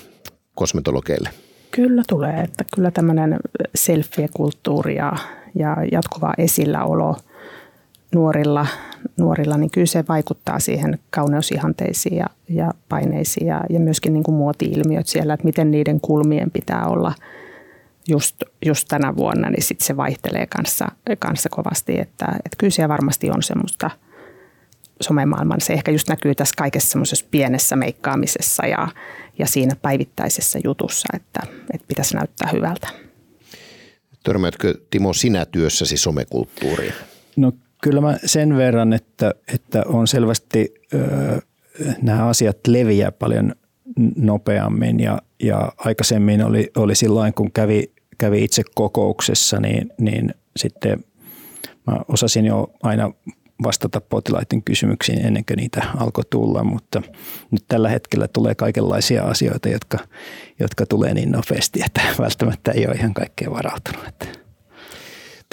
kosmetologeille? 0.56 1.30
Kyllä 1.72 2.04
tulee, 2.08 2.40
että 2.40 2.66
kyllä 2.76 2.92
tämmöinen 2.92 3.38
selfie-kulttuuri 3.76 4.96
ja, 4.96 5.14
ja 5.56 5.78
jatkuva 5.92 6.34
esilläolo 6.38 7.16
nuorilla, 8.14 8.68
nuorilla, 9.18 9.58
niin 9.58 9.72
kyllä 9.72 9.88
se 9.88 10.04
vaikuttaa 10.10 10.60
siihen 10.60 11.00
kauneusihanteisiin 11.10 12.18
ja, 12.18 12.26
ja 12.50 12.72
paineisiin 12.90 13.48
ja, 13.48 13.62
ja 13.70 13.80
myöskin 13.80 14.14
niin 14.14 14.24
kuin 14.24 14.36
muoti-ilmiöt 14.36 15.08
siellä, 15.08 15.34
että 15.34 15.46
miten 15.46 15.72
niiden 15.72 16.02
kulmien 16.02 16.52
pitää 16.52 16.88
olla– 16.88 17.14
just, 18.08 18.36
just 18.66 18.88
tänä 18.88 19.16
vuonna, 19.16 19.50
niin 19.50 19.64
sit 19.64 19.82
se 19.82 19.98
vaihtelee 19.98 20.48
kanssa, 20.48 20.88
kanssa 21.20 21.50
kovasti. 21.50 22.00
Että, 22.00 22.26
että 22.26 22.58
kyllä 22.58 22.72
siellä 22.72 22.90
varmasti 22.90 23.30
on 23.30 23.44
semmoista 23.44 23.90
somemaailman, 25.02 25.62
se 25.62 25.74
ehkä 25.74 25.92
just 25.92 26.10
näkyy 26.10 26.36
tässä 26.36 26.56
kaikessa 26.58 26.90
semmoisessa 26.90 27.26
pienessä 27.32 27.76
meikkaamisessa 27.76 28.66
ja, 28.66 28.88
ja 29.40 29.48
siinä 29.48 29.76
päivittäisessä 29.82 30.60
jutussa, 30.64 31.08
että, 31.14 31.40
että 31.74 31.88
pitäisi 31.88 32.16
näyttää 32.16 32.50
hyvältä. 32.54 32.88
Törmäätkö 34.24 34.74
Timo 34.92 35.14
sinä 35.14 35.46
työssäsi 35.46 35.98
somekulttuuriin? 35.98 36.94
No 37.36 37.52
kyllä 37.86 38.02
mä 38.02 38.18
sen 38.26 38.58
verran, 38.58 38.94
että, 38.94 39.34
että 39.54 39.84
on 39.86 40.08
selvästi 40.08 40.74
nämä 42.02 42.28
asiat 42.28 42.58
leviää 42.68 43.12
paljon 43.12 43.56
nopeammin 44.16 45.00
ja, 45.00 45.22
ja 45.44 45.72
aikaisemmin 45.78 46.46
oli, 46.46 46.72
oli 46.76 46.96
silloin, 46.96 47.34
kun 47.34 47.52
kävi 47.52 47.92
kävi 48.18 48.44
itse 48.44 48.64
kokouksessa, 48.76 49.60
niin, 49.60 49.92
niin 49.98 50.34
sitten 50.58 51.04
mä 51.88 51.98
osasin 52.08 52.46
jo 52.46 52.74
aina 52.84 53.12
vastata 53.64 54.02
potilaiden 54.02 54.64
kysymyksiin 54.64 55.26
ennen 55.26 55.46
kuin 55.46 55.58
niitä 55.58 55.86
alkoi 55.98 56.24
tulla, 56.30 56.64
mutta 56.64 57.02
nyt 57.52 57.64
tällä 57.68 57.90
hetkellä 57.90 58.28
tulee 58.28 58.56
kaikenlaisia 58.56 59.24
asioita, 59.24 59.70
jotka, 59.70 59.98
jotka 60.60 60.86
tulee 60.86 61.14
niin 61.14 61.32
nopeasti, 61.32 61.80
että 61.86 62.02
välttämättä 62.24 62.72
ei 62.72 62.88
ole 62.88 62.96
ihan 62.96 63.14
kaikkea 63.14 63.52
varautunut. 63.52 64.45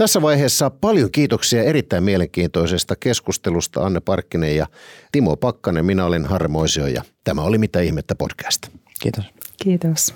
Tässä 0.02 0.22
vaiheessa 0.22 0.70
paljon 0.70 1.10
kiitoksia 1.10 1.62
erittäin 1.62 2.04
mielenkiintoisesta 2.04 2.96
keskustelusta 2.96 3.86
Anne 3.86 4.00
Parkkinen 4.00 4.56
ja 4.56 4.66
Timo 5.12 5.36
Pakkanen. 5.36 5.84
Minä 5.84 6.04
olen 6.06 6.24
Harri 6.24 6.48
Moisio 6.48 6.86
ja 6.86 7.02
tämä 7.24 7.42
oli 7.42 7.58
Mitä 7.58 7.80
ihmettä 7.80 8.14
podcast. 8.14 8.68
Kiitos. 9.00 9.24
Kiitos. 9.62 10.14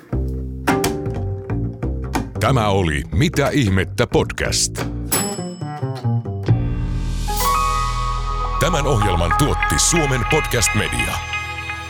Tämä 2.41 2.69
oli 2.69 3.03
Mitä 3.13 3.49
ihmettä 3.53 4.07
podcast. 4.07 4.75
Tämän 8.61 8.87
ohjelman 8.87 9.35
tuotti 9.39 9.75
Suomen 9.79 10.21
Podcast 10.31 10.71
Media. 10.75 11.36